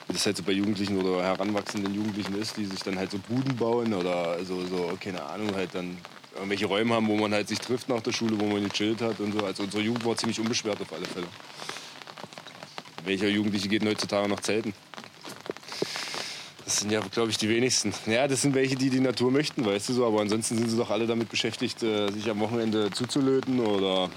Wie 0.08 0.14
das 0.14 0.26
halt 0.26 0.38
so 0.38 0.44
bei 0.44 0.54
Jugendlichen 0.54 0.98
oder 0.98 1.24
heranwachsenden 1.24 1.94
Jugendlichen 1.94 2.40
ist, 2.40 2.56
die 2.58 2.66
sich 2.66 2.80
dann 2.82 2.98
halt 2.98 3.12
so 3.12 3.18
Buden 3.18 3.56
bauen 3.56 3.94
oder 3.94 4.44
so, 4.46 4.66
so 4.66 4.98
keine 5.00 5.22
Ahnung, 5.24 5.54
halt 5.54 5.74
dann 5.74 5.98
irgendwelche 6.36 6.66
Räume 6.66 6.96
haben, 6.96 7.08
wo 7.08 7.18
man 7.18 7.34
halt 7.34 7.48
sich 7.48 7.60
trifft 7.60 7.90
nach 7.90 8.02
der 8.02 8.14
Schule, 8.14 8.40
wo 8.40 8.46
man 8.46 8.64
gechillt 8.64 9.02
hat 9.02 9.20
und 9.20 9.34
so. 9.34 9.46
Also 9.46 9.64
unsere 9.64 9.84
Jugend 9.84 10.06
war 10.06 10.16
ziemlich 10.16 10.40
unbeschwert 10.40 10.80
auf 10.82 10.94
alle 10.94 11.06
Fälle. 11.06 11.28
Welcher 13.04 13.28
Jugendliche 13.28 13.68
geht 13.68 13.86
heutzutage 13.86 14.28
noch 14.30 14.40
zelten? 14.40 14.74
Das 16.66 16.82
sind 16.82 16.92
ja, 16.92 17.00
glaube 17.00 17.32
ich, 17.32 17.38
die 17.38 17.48
wenigsten. 17.48 17.94
Ja, 18.06 18.28
das 18.28 18.42
sind 18.42 18.54
welche, 18.54 18.76
die 18.76 18.90
die 18.90 19.00
Natur 19.00 19.32
möchten, 19.32 19.66
weißt 19.66 19.88
du 19.88 19.94
so. 19.94 20.06
Aber 20.06 20.20
ansonsten 20.20 20.58
sind 20.58 20.70
sie 20.70 20.76
doch 20.76 20.90
alle 20.90 21.08
damit 21.08 21.30
beschäftigt, 21.30 21.82
äh, 21.82 22.12
sich 22.12 22.30
am 22.30 22.42
Wochenende 22.42 22.92
zuzulöten 22.92 23.62
oder, 23.62 24.10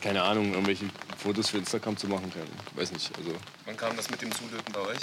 keine 0.00 0.22
Ahnung, 0.22 0.52
irgendwelche 0.52 0.86
Fotos 1.20 1.50
für 1.50 1.58
Instagram 1.58 1.96
zu 1.96 2.08
machen. 2.08 2.32
Keine, 2.32 2.46
weiß 2.74 2.92
nicht. 2.92 3.10
Also, 3.16 3.32
Wann 3.66 3.76
kam 3.76 3.96
das 3.96 4.10
mit 4.10 4.20
dem 4.22 4.32
Zulöten 4.32 4.72
bei 4.72 4.80
euch? 4.80 4.98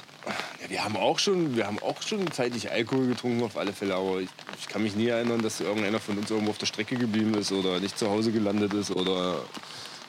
ja, 0.61 0.69
wir 0.69 0.83
haben 0.83 0.97
auch 0.97 1.19
schon, 1.19 1.55
wir 1.55 1.67
haben 1.67 1.79
auch 1.79 2.01
schon 2.01 2.29
zeitlich 2.31 2.69
Alkohol 2.71 3.07
getrunken 3.07 3.43
auf 3.43 3.55
alle 3.57 3.71
Fälle. 3.73 3.95
Aber 3.95 4.19
ich, 4.19 4.29
ich 4.59 4.67
kann 4.67 4.83
mich 4.83 4.95
nie 4.95 5.07
erinnern, 5.07 5.41
dass 5.41 5.59
irgendeiner 5.61 5.99
von 5.99 6.17
uns 6.17 6.29
irgendwo 6.29 6.51
auf 6.51 6.57
der 6.57 6.65
Strecke 6.65 6.97
geblieben 6.97 7.33
ist 7.35 7.51
oder 7.51 7.79
nicht 7.79 7.97
zu 7.97 8.09
Hause 8.09 8.31
gelandet 8.31 8.73
ist 8.73 8.91
oder, 8.91 9.39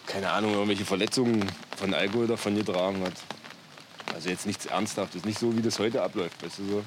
keine 0.06 0.30
Ahnung, 0.30 0.52
irgendwelche 0.54 0.84
Verletzungen 0.84 1.44
von 1.76 1.94
Alkohol 1.94 2.26
davon 2.26 2.56
getragen 2.56 3.02
hat. 3.04 3.14
Also 4.14 4.30
jetzt 4.30 4.46
nichts 4.46 4.66
Ernsthaftes, 4.66 5.24
nicht 5.24 5.38
so, 5.38 5.56
wie 5.56 5.62
das 5.62 5.78
heute 5.78 6.02
abläuft, 6.02 6.42
weißt 6.42 6.58
du 6.58 6.64
so. 6.68 6.84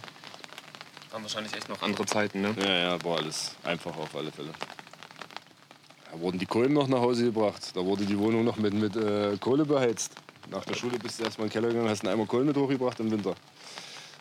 Waren 1.12 1.22
wahrscheinlich 1.24 1.54
echt 1.54 1.70
noch 1.70 1.82
andere 1.82 2.06
Zeiten, 2.06 2.42
ne? 2.42 2.56
Ja, 2.60 2.74
ja, 2.96 3.04
war 3.04 3.18
alles 3.18 3.52
einfach 3.64 3.96
auf 3.98 4.16
alle 4.16 4.32
Fälle. 4.32 4.50
Da 6.12 6.20
wurden 6.20 6.40
die 6.40 6.46
Kohlen 6.46 6.74
noch 6.74 6.88
nach 6.88 7.00
Hause 7.00 7.26
gebracht. 7.26 7.72
Da 7.74 7.86
wurde 7.86 8.06
die 8.06 8.18
Wohnung 8.18 8.44
noch 8.44 8.58
mit, 8.58 8.74
mit 8.74 8.96
äh, 8.96 9.38
Kohle 9.40 9.66
beheizt. 9.66 10.14
Nach 10.50 10.66
der 10.66 10.76
Schule 10.76 11.00
bist 11.00 11.20
du 11.20 11.24
erstmal 11.24 11.48
in 11.48 11.50
den 11.50 11.54
Keller 11.54 11.68
gegangen, 11.70 11.90
hast 11.90 12.04
einen 12.04 12.14
Eimer 12.14 12.26
Kohle 12.26 12.44
mit 12.44 12.58
hochgebracht 12.58 13.00
im 13.00 13.10
Winter. 13.12 13.34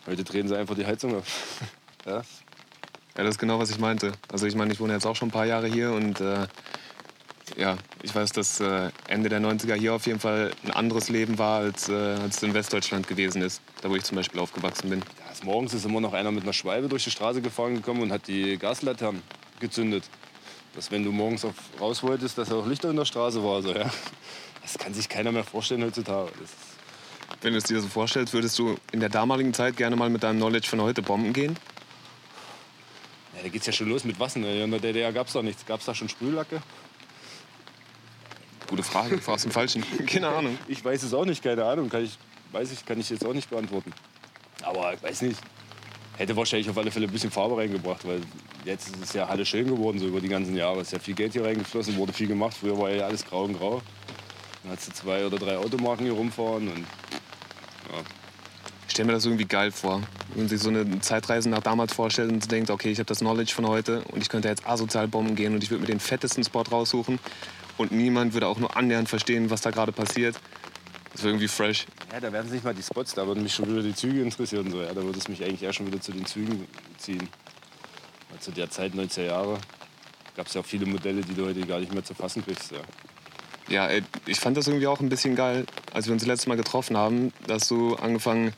Heute 0.07 0.23
drehen 0.23 0.47
sie 0.47 0.57
einfach 0.57 0.75
die 0.75 0.85
Heizung 0.85 1.17
auf. 1.17 1.25
ja? 2.05 2.21
Ja, 3.17 3.23
das 3.23 3.31
ist 3.31 3.39
genau, 3.39 3.59
was 3.59 3.69
ich 3.69 3.79
meinte. 3.79 4.13
Also 4.31 4.45
ich 4.45 4.55
meine, 4.55 4.71
ich 4.71 4.79
wohne 4.79 4.93
jetzt 4.93 5.05
auch 5.05 5.17
schon 5.17 5.27
ein 5.27 5.31
paar 5.31 5.45
Jahre 5.45 5.67
hier 5.67 5.91
und 5.91 6.21
äh, 6.21 6.47
ja, 7.57 7.77
ich 8.01 8.15
weiß, 8.15 8.31
dass 8.31 8.61
äh, 8.61 8.89
Ende 9.09 9.27
der 9.27 9.41
90er 9.41 9.75
hier 9.75 9.93
auf 9.93 10.07
jeden 10.07 10.21
Fall 10.21 10.51
ein 10.63 10.71
anderes 10.71 11.09
Leben 11.09 11.37
war, 11.37 11.59
als, 11.59 11.89
äh, 11.89 11.93
als 11.93 12.37
es 12.37 12.43
in 12.43 12.53
Westdeutschland 12.53 13.07
gewesen 13.09 13.41
ist, 13.41 13.61
da 13.81 13.89
wo 13.89 13.97
ich 13.97 14.03
zum 14.03 14.15
Beispiel 14.15 14.39
aufgewachsen 14.39 14.89
bin. 14.89 14.99
Ja, 14.99 15.45
morgens 15.45 15.73
ist 15.73 15.85
immer 15.85 15.99
noch 15.99 16.13
einer 16.13 16.31
mit 16.31 16.43
einer 16.43 16.53
Schwalbe 16.53 16.87
durch 16.87 17.03
die 17.03 17.11
Straße 17.11 17.41
gefahren 17.41 17.75
gekommen 17.75 18.01
und 18.01 18.13
hat 18.13 18.27
die 18.27 18.57
Gaslaternen 18.57 19.21
gezündet. 19.59 20.05
Dass 20.75 20.91
wenn 20.91 21.03
du 21.03 21.11
morgens 21.11 21.43
auf, 21.43 21.55
raus 21.79 22.01
wolltest, 22.03 22.37
dass 22.37 22.51
auch 22.51 22.65
Lichter 22.65 22.89
in 22.89 22.95
der 22.95 23.05
Straße 23.05 23.43
war. 23.43 23.61
So, 23.61 23.73
ja. 23.73 23.89
Das 24.61 24.77
kann 24.77 24.93
sich 24.93 25.09
keiner 25.09 25.31
mehr 25.31 25.43
vorstellen 25.43 25.83
heutzutage. 25.83 26.31
Wenn 27.41 27.53
du 27.53 27.57
es 27.57 27.65
dir 27.65 27.81
so 27.81 27.87
vorstellst, 27.87 28.33
würdest 28.33 28.57
du 28.59 28.77
in 28.91 28.99
der 28.99 29.09
damaligen 29.09 29.53
Zeit 29.53 29.75
gerne 29.75 29.95
mal 29.95 30.09
mit 30.09 30.23
deinem 30.23 30.37
Knowledge 30.37 30.67
von 30.67 30.81
heute 30.81 31.01
bomben 31.01 31.33
gehen? 31.33 31.57
Ja, 33.35 33.43
da 33.43 33.49
geht's 33.49 33.65
ja 33.65 33.73
schon 33.73 33.89
los 33.89 34.03
mit 34.03 34.19
was. 34.19 34.35
Ne? 34.35 34.63
In 34.63 34.71
der 34.71 34.79
DDR 34.79 35.11
gab's 35.11 35.33
da 35.33 35.41
nichts. 35.41 35.65
Gab's 35.65 35.85
da 35.85 35.95
schon 35.95 36.09
Sprühlacke? 36.09 36.61
Gute 38.67 38.83
Frage, 38.83 39.17
du 39.17 39.21
fragst 39.21 39.45
den 39.45 39.51
Falschen. 39.51 39.83
Keine 40.05 40.29
Ahnung. 40.29 40.57
Ich 40.67 40.85
weiß 40.85 41.03
es 41.03 41.13
auch 41.13 41.25
nicht, 41.25 41.43
keine 41.43 41.65
Ahnung. 41.65 41.89
Kann 41.89 42.05
ich, 42.05 42.17
weiß 42.53 42.71
ich, 42.71 42.85
kann 42.85 42.99
ich 42.99 43.09
jetzt 43.09 43.25
auch 43.25 43.33
nicht 43.33 43.49
beantworten. 43.49 43.91
Aber 44.63 44.93
ich 44.93 45.03
weiß 45.03 45.23
nicht. 45.23 45.39
Hätte 46.21 46.35
wahrscheinlich 46.35 46.69
auf 46.69 46.77
alle 46.77 46.91
Fälle 46.91 47.07
ein 47.07 47.11
bisschen 47.11 47.31
Farbe 47.31 47.57
reingebracht, 47.57 48.07
weil 48.07 48.21
jetzt 48.63 48.89
ist 48.89 49.03
es 49.03 49.13
ja 49.13 49.25
alles 49.25 49.47
schön 49.47 49.65
geworden, 49.65 49.97
so 49.97 50.05
über 50.05 50.21
die 50.21 50.27
ganzen 50.27 50.55
Jahre. 50.55 50.81
Es 50.81 50.89
ist 50.89 50.93
ja 50.93 50.99
viel 50.99 51.15
Geld 51.15 51.33
hier 51.33 51.43
reingeflossen, 51.43 51.97
wurde 51.97 52.13
viel 52.13 52.27
gemacht. 52.27 52.55
Früher 52.55 52.77
war 52.77 52.91
ja 52.91 53.07
alles 53.07 53.25
grau 53.25 53.45
und 53.45 53.57
grau. 53.57 53.81
Dann 54.61 54.71
hast 54.71 54.87
du 54.87 54.91
zwei 54.91 55.25
oder 55.25 55.39
drei 55.39 55.57
Automarken 55.57 56.05
hier 56.05 56.13
rumfahren 56.13 56.67
und 56.67 56.85
Ich 58.85 58.91
stelle 58.91 59.07
mir 59.07 59.13
das 59.13 59.25
irgendwie 59.25 59.45
geil 59.45 59.71
vor. 59.71 60.03
Wenn 60.29 60.43
man 60.43 60.47
sich 60.47 60.61
so 60.61 60.69
eine 60.69 60.99
Zeitreise 60.99 61.49
nach 61.49 61.63
damals 61.63 61.91
vorstellt 61.91 62.31
und 62.31 62.51
denkt, 62.51 62.69
okay, 62.69 62.91
ich 62.91 62.99
habe 62.99 63.07
das 63.07 63.17
Knowledge 63.17 63.53
von 63.55 63.65
heute 63.65 64.03
und 64.11 64.21
ich 64.21 64.29
könnte 64.29 64.47
jetzt 64.47 64.67
asozial 64.67 65.07
bomben 65.07 65.35
gehen 65.35 65.55
und 65.55 65.63
ich 65.63 65.71
würde 65.71 65.81
mir 65.81 65.87
den 65.87 65.99
fettesten 65.99 66.43
Spot 66.43 66.61
raussuchen 66.61 67.17
und 67.79 67.91
niemand 67.91 68.35
würde 68.35 68.45
auch 68.45 68.59
nur 68.59 68.77
annähernd 68.77 69.09
verstehen, 69.09 69.49
was 69.49 69.61
da 69.61 69.71
gerade 69.71 69.91
passiert. 69.91 70.39
Wäre 71.21 71.29
irgendwie 71.29 71.47
fresh. 71.47 71.85
Ja, 72.11 72.19
da 72.19 72.31
werden 72.31 72.51
nicht 72.51 72.63
mal 72.63 72.73
die 72.73 72.83
Spots, 72.83 73.13
da 73.13 73.25
würden 73.27 73.43
mich 73.43 73.53
schon 73.53 73.69
wieder 73.69 73.83
die 73.83 73.93
Züge 73.93 74.21
interessieren. 74.21 74.71
So. 74.71 74.81
Ja, 74.81 74.93
da 74.93 75.03
würde 75.03 75.19
es 75.19 75.27
mich 75.27 75.43
eigentlich 75.43 75.63
eher 75.63 75.73
schon 75.73 75.87
wieder 75.87 76.01
zu 76.01 76.11
den 76.11 76.25
Zügen 76.25 76.67
ziehen. 76.97 77.29
Weil 78.29 78.39
zu 78.39 78.51
der 78.51 78.69
Zeit, 78.69 78.95
19 78.95 79.27
Jahre, 79.27 79.59
gab 80.35 80.47
es 80.47 80.53
ja 80.53 80.61
auch 80.61 80.65
viele 80.65 80.85
Modelle, 80.85 81.21
die 81.21 81.33
du 81.33 81.45
heute 81.45 81.61
gar 81.61 81.79
nicht 81.79 81.93
mehr 81.93 82.03
zu 82.03 82.13
fassen 82.13 82.43
kriegst. 82.43 82.71
Ja. 82.71 82.79
Ja, 83.69 83.87
ey, 83.87 84.03
ich 84.25 84.39
fand 84.39 84.57
das 84.57 84.67
irgendwie 84.67 84.87
auch 84.87 84.99
ein 84.99 85.09
bisschen 85.09 85.35
geil, 85.35 85.65
als 85.93 86.07
wir 86.07 86.13
uns 86.13 86.23
das 86.23 86.27
letzte 86.27 86.49
Mal 86.49 86.57
getroffen 86.57 86.97
haben, 86.97 87.31
dass 87.47 87.67
du 87.67 87.95
angefangen 87.95 88.53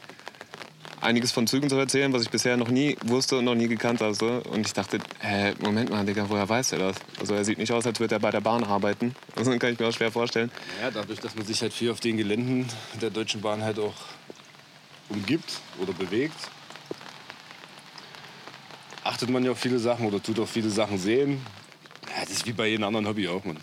einiges 1.04 1.32
von 1.32 1.48
Zügen 1.48 1.70
zu 1.70 1.76
erzählen, 1.78 2.12
was 2.13 2.24
ich 2.24 2.30
bisher 2.30 2.58
noch 2.58 2.70
nie 2.70 2.98
wusste 3.06 3.38
und 3.38 3.46
noch 3.46 3.56
nie 3.56 3.68
gekannt 3.68 4.02
habe. 4.02 4.42
Und 4.42 4.66
ich 4.66 4.74
dachte, 4.74 5.00
hä, 5.20 5.54
Moment 5.60 5.89
mal, 5.89 6.06
Digga, 6.06 6.30
woher 6.30 6.48
weiß 6.48 6.74
er 6.74 6.80
das? 6.80 6.96
Also 7.20 7.36
er 7.36 7.46
sieht 7.46 7.58
nicht 7.58 7.72
aus, 7.72 7.86
als 7.86 8.00
würde 8.00 8.16
er 8.16 8.20
bei 8.20 8.32
der 8.32 8.42
Bahn 8.42 8.63
arbeiten. 8.63 9.16
Also 9.36 9.58
kann 9.58 9.74
ich 9.74 9.80
mir 9.80 9.88
auch 9.88 9.94
schwer 9.94 10.12
vorstellen. 10.12 10.52
ja, 10.82 10.92
dadurch, 10.92 11.20
dass 11.20 11.36
man 11.36 11.46
sich 11.46 11.62
halt 11.62 11.74
viel 11.74 11.92
auf 11.92 12.00
den 12.00 12.18
Geländen 12.18 12.68
der 13.02 13.10
Deutschen 13.10 13.42
Bahn 13.42 13.63
halt 13.63 13.80
auch 13.80 13.96
umgibt 15.10 15.60
oder 15.82 15.92
bewegt, 15.92 16.38
achtet 19.04 19.30
man 19.30 19.44
ja 19.44 19.52
auf 19.52 19.60
viele 19.60 19.80
Sachen 19.80 20.06
oder 20.06 20.22
tut 20.22 20.39
auch 20.39 20.48
viele 20.48 20.70
Sachen 20.70 20.98
sehen. 20.98 21.46
Ja, 22.16 22.22
das 22.22 22.32
ist 22.32 22.46
wie 22.46 22.54
bei 22.54 22.68
jedem 22.68 22.86
anderen 22.86 23.08
Hobby 23.08 23.28
auch, 23.28 23.44
man. 23.44 23.58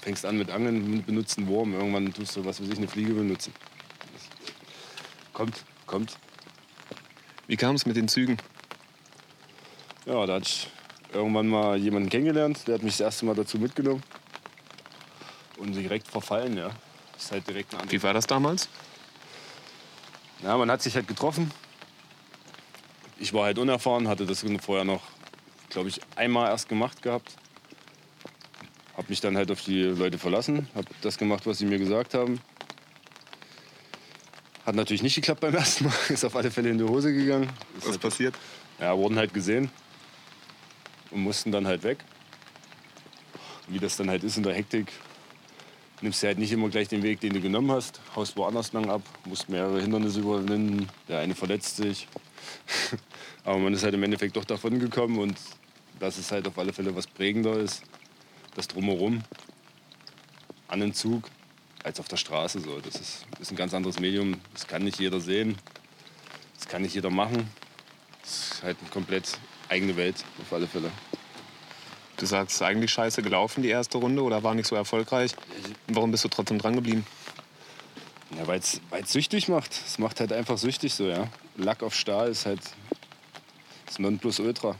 Fängst 0.00 0.24
an 0.24 0.36
mit 0.36 0.50
Angeln, 0.50 1.04
benutzt 1.04 1.38
einen 1.38 1.46
Wurm, 1.46 1.74
irgendwann 1.74 2.12
tust 2.12 2.34
du, 2.34 2.44
was 2.44 2.60
weiß 2.60 2.68
ich, 2.68 2.78
eine 2.78 2.88
Fliege 2.88 3.12
benutzen. 3.12 3.52
Kommt, 5.32 5.64
kommt. 5.86 6.16
Wie 7.52 7.56
kam 7.58 7.74
es 7.74 7.84
mit 7.84 7.96
den 7.96 8.08
Zügen? 8.08 8.38
Ja, 10.06 10.24
da 10.24 10.36
hatte 10.36 10.46
ich 10.46 10.70
irgendwann 11.12 11.48
mal 11.48 11.76
jemanden 11.76 12.08
kennengelernt, 12.08 12.66
der 12.66 12.76
hat 12.76 12.82
mich 12.82 12.94
das 12.94 13.00
erste 13.02 13.26
Mal 13.26 13.34
dazu 13.34 13.58
mitgenommen. 13.58 14.02
Und 15.58 15.74
direkt 15.74 16.08
verfallen, 16.08 16.56
ja. 16.56 16.70
Das 17.12 17.24
ist 17.24 17.32
halt 17.32 17.46
direkt 17.46 17.74
eine 17.74 17.82
andere. 17.82 17.94
Wie 17.94 18.02
war 18.02 18.14
das 18.14 18.26
damals? 18.26 18.70
Ja, 20.42 20.56
man 20.56 20.70
hat 20.70 20.80
sich 20.80 20.94
halt 20.94 21.06
getroffen. 21.06 21.50
ich 23.18 23.34
war 23.34 23.44
halt 23.44 23.58
unerfahren, 23.58 24.08
hatte 24.08 24.24
das 24.24 24.42
vorher 24.62 24.86
noch, 24.86 25.02
glaube 25.68 25.90
ich, 25.90 26.00
einmal 26.16 26.48
erst 26.48 26.70
gemacht 26.70 27.02
gehabt. 27.02 27.36
Habe 28.96 29.08
mich 29.10 29.20
dann 29.20 29.36
halt 29.36 29.50
auf 29.50 29.60
die 29.60 29.82
Leute 29.82 30.16
verlassen, 30.16 30.68
habe 30.74 30.88
das 31.02 31.18
gemacht, 31.18 31.44
was 31.44 31.58
sie 31.58 31.66
mir 31.66 31.76
gesagt 31.76 32.14
haben. 32.14 32.40
Hat 34.72 34.76
natürlich 34.76 35.02
nicht 35.02 35.16
geklappt 35.16 35.42
beim 35.42 35.54
ersten 35.54 35.84
Mal, 35.84 35.92
ist 36.08 36.24
auf 36.24 36.34
alle 36.34 36.50
Fälle 36.50 36.70
in 36.70 36.78
die 36.78 36.84
Hose 36.84 37.12
gegangen. 37.12 37.50
Ist 37.76 37.82
Was 37.82 37.90
halt, 37.90 38.00
passiert? 38.00 38.34
ja, 38.80 38.96
wurden 38.96 39.18
halt 39.18 39.34
gesehen 39.34 39.70
und 41.10 41.20
mussten 41.20 41.52
dann 41.52 41.66
halt 41.66 41.82
weg. 41.82 41.98
Wie 43.68 43.78
das 43.78 43.98
dann 43.98 44.08
halt 44.08 44.24
ist 44.24 44.38
in 44.38 44.44
der 44.44 44.54
Hektik, 44.54 44.90
nimmst 46.00 46.22
du 46.22 46.26
halt 46.26 46.38
nicht 46.38 46.52
immer 46.52 46.70
gleich 46.70 46.88
den 46.88 47.02
Weg, 47.02 47.20
den 47.20 47.34
du 47.34 47.42
genommen 47.42 47.70
hast, 47.70 48.00
haust 48.16 48.34
woanders 48.38 48.72
lang 48.72 48.88
ab, 48.88 49.02
musst 49.26 49.50
mehrere 49.50 49.78
Hindernisse 49.78 50.20
überwinden, 50.20 50.88
der 51.06 51.18
eine 51.18 51.34
verletzt 51.34 51.76
sich. 51.76 52.08
Aber 53.44 53.58
man 53.58 53.74
ist 53.74 53.84
halt 53.84 53.92
im 53.92 54.02
Endeffekt 54.02 54.38
doch 54.38 54.46
davon 54.46 54.78
gekommen 54.78 55.18
und 55.18 55.38
das 56.00 56.16
ist 56.16 56.32
halt 56.32 56.48
auf 56.48 56.56
alle 56.56 56.72
Fälle 56.72 56.96
was 56.96 57.06
prägender 57.06 57.58
ist, 57.58 57.82
das 58.54 58.68
drumherum 58.68 59.22
an 60.68 60.80
den 60.80 60.94
Zug 60.94 61.28
als 61.82 62.00
auf 62.00 62.08
der 62.08 62.16
Straße 62.16 62.60
so. 62.60 62.80
Das 62.80 62.94
ist, 62.94 63.26
ist 63.40 63.50
ein 63.50 63.56
ganz 63.56 63.74
anderes 63.74 63.98
Medium, 63.98 64.40
das 64.52 64.66
kann 64.66 64.82
nicht 64.82 64.98
jeder 64.98 65.20
sehen, 65.20 65.58
das 66.56 66.68
kann 66.68 66.82
nicht 66.82 66.94
jeder 66.94 67.10
machen. 67.10 67.48
Das 68.22 68.52
ist 68.52 68.62
halt 68.62 68.76
eine 68.80 68.90
komplett 68.90 69.38
eigene 69.68 69.96
Welt 69.96 70.24
auf 70.40 70.52
alle 70.52 70.66
Fälle. 70.66 70.90
Du 72.16 72.26
sagst, 72.26 72.62
eigentlich 72.62 72.92
scheiße 72.92 73.22
gelaufen 73.22 73.62
die 73.62 73.68
erste 73.68 73.98
Runde 73.98 74.22
oder 74.22 74.42
war 74.42 74.54
nicht 74.54 74.68
so 74.68 74.76
erfolgreich. 74.76 75.32
Warum 75.88 76.12
bist 76.12 76.24
du 76.24 76.28
trotzdem 76.28 76.58
dran 76.58 76.76
geblieben? 76.76 77.04
Ja, 78.36 78.46
weil 78.46 78.60
es 78.60 78.80
süchtig 79.06 79.48
macht. 79.48 79.72
Es 79.72 79.98
macht 79.98 80.20
halt 80.20 80.32
einfach 80.32 80.56
süchtig 80.56 80.94
so, 80.94 81.08
ja. 81.08 81.28
Lack 81.56 81.82
auf 81.82 81.94
Stahl 81.94 82.30
ist 82.30 82.46
halt 82.46 82.60
das 83.86 83.98
Nonplusultra. 83.98 84.76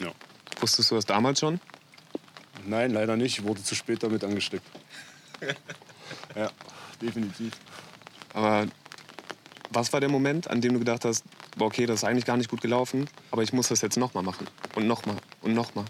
Ja. 0.00 0.12
Wusstest 0.60 0.90
du 0.90 0.96
das 0.96 1.06
damals 1.06 1.40
schon? 1.40 1.60
Nein, 2.66 2.90
leider 2.90 3.16
nicht. 3.16 3.38
Ich 3.38 3.44
wurde 3.44 3.62
zu 3.62 3.74
spät 3.74 4.02
damit 4.02 4.24
angesteckt. 4.24 4.66
ja, 6.36 6.50
definitiv. 7.00 7.52
Aber 8.34 8.66
was 9.70 9.92
war 9.92 10.00
der 10.00 10.08
Moment, 10.08 10.48
an 10.48 10.60
dem 10.60 10.72
du 10.74 10.78
gedacht 10.78 11.04
hast, 11.04 11.24
okay, 11.58 11.86
das 11.86 12.00
ist 12.00 12.04
eigentlich 12.04 12.24
gar 12.24 12.36
nicht 12.36 12.50
gut 12.50 12.60
gelaufen, 12.60 13.08
aber 13.30 13.42
ich 13.42 13.52
muss 13.52 13.68
das 13.68 13.80
jetzt 13.80 13.96
nochmal 13.96 14.22
machen 14.22 14.46
und 14.74 14.86
nochmal 14.86 15.16
und 15.42 15.54
nochmal? 15.54 15.84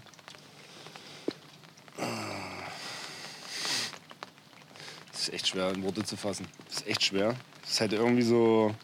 Das 5.11 5.29
ist 5.29 5.33
echt 5.33 5.47
schwer 5.47 5.69
in 5.71 5.83
Worte 5.83 6.03
zu 6.03 6.17
fassen. 6.17 6.47
Das 6.67 6.77
ist 6.77 6.87
echt 6.87 7.03
schwer. 7.03 7.35
Es 7.65 7.79
halt 7.79 7.93
irgendwie 7.93 8.23
so. 8.23 8.75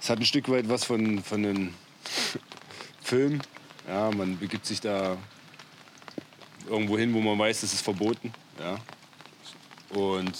Es 0.00 0.08
hat 0.08 0.18
ein 0.18 0.24
Stück 0.24 0.48
weit 0.48 0.68
was 0.70 0.84
von, 0.84 1.22
von 1.22 1.44
einem 1.44 1.74
Film. 3.02 3.40
Ja, 3.86 4.10
man 4.10 4.38
begibt 4.38 4.64
sich 4.64 4.80
da 4.80 5.18
irgendwo 6.66 6.96
hin, 6.96 7.12
wo 7.12 7.20
man 7.20 7.38
weiß, 7.38 7.62
es 7.62 7.74
ist 7.74 7.82
verboten. 7.82 8.32
Ja. 8.58 8.78
Und 9.90 10.32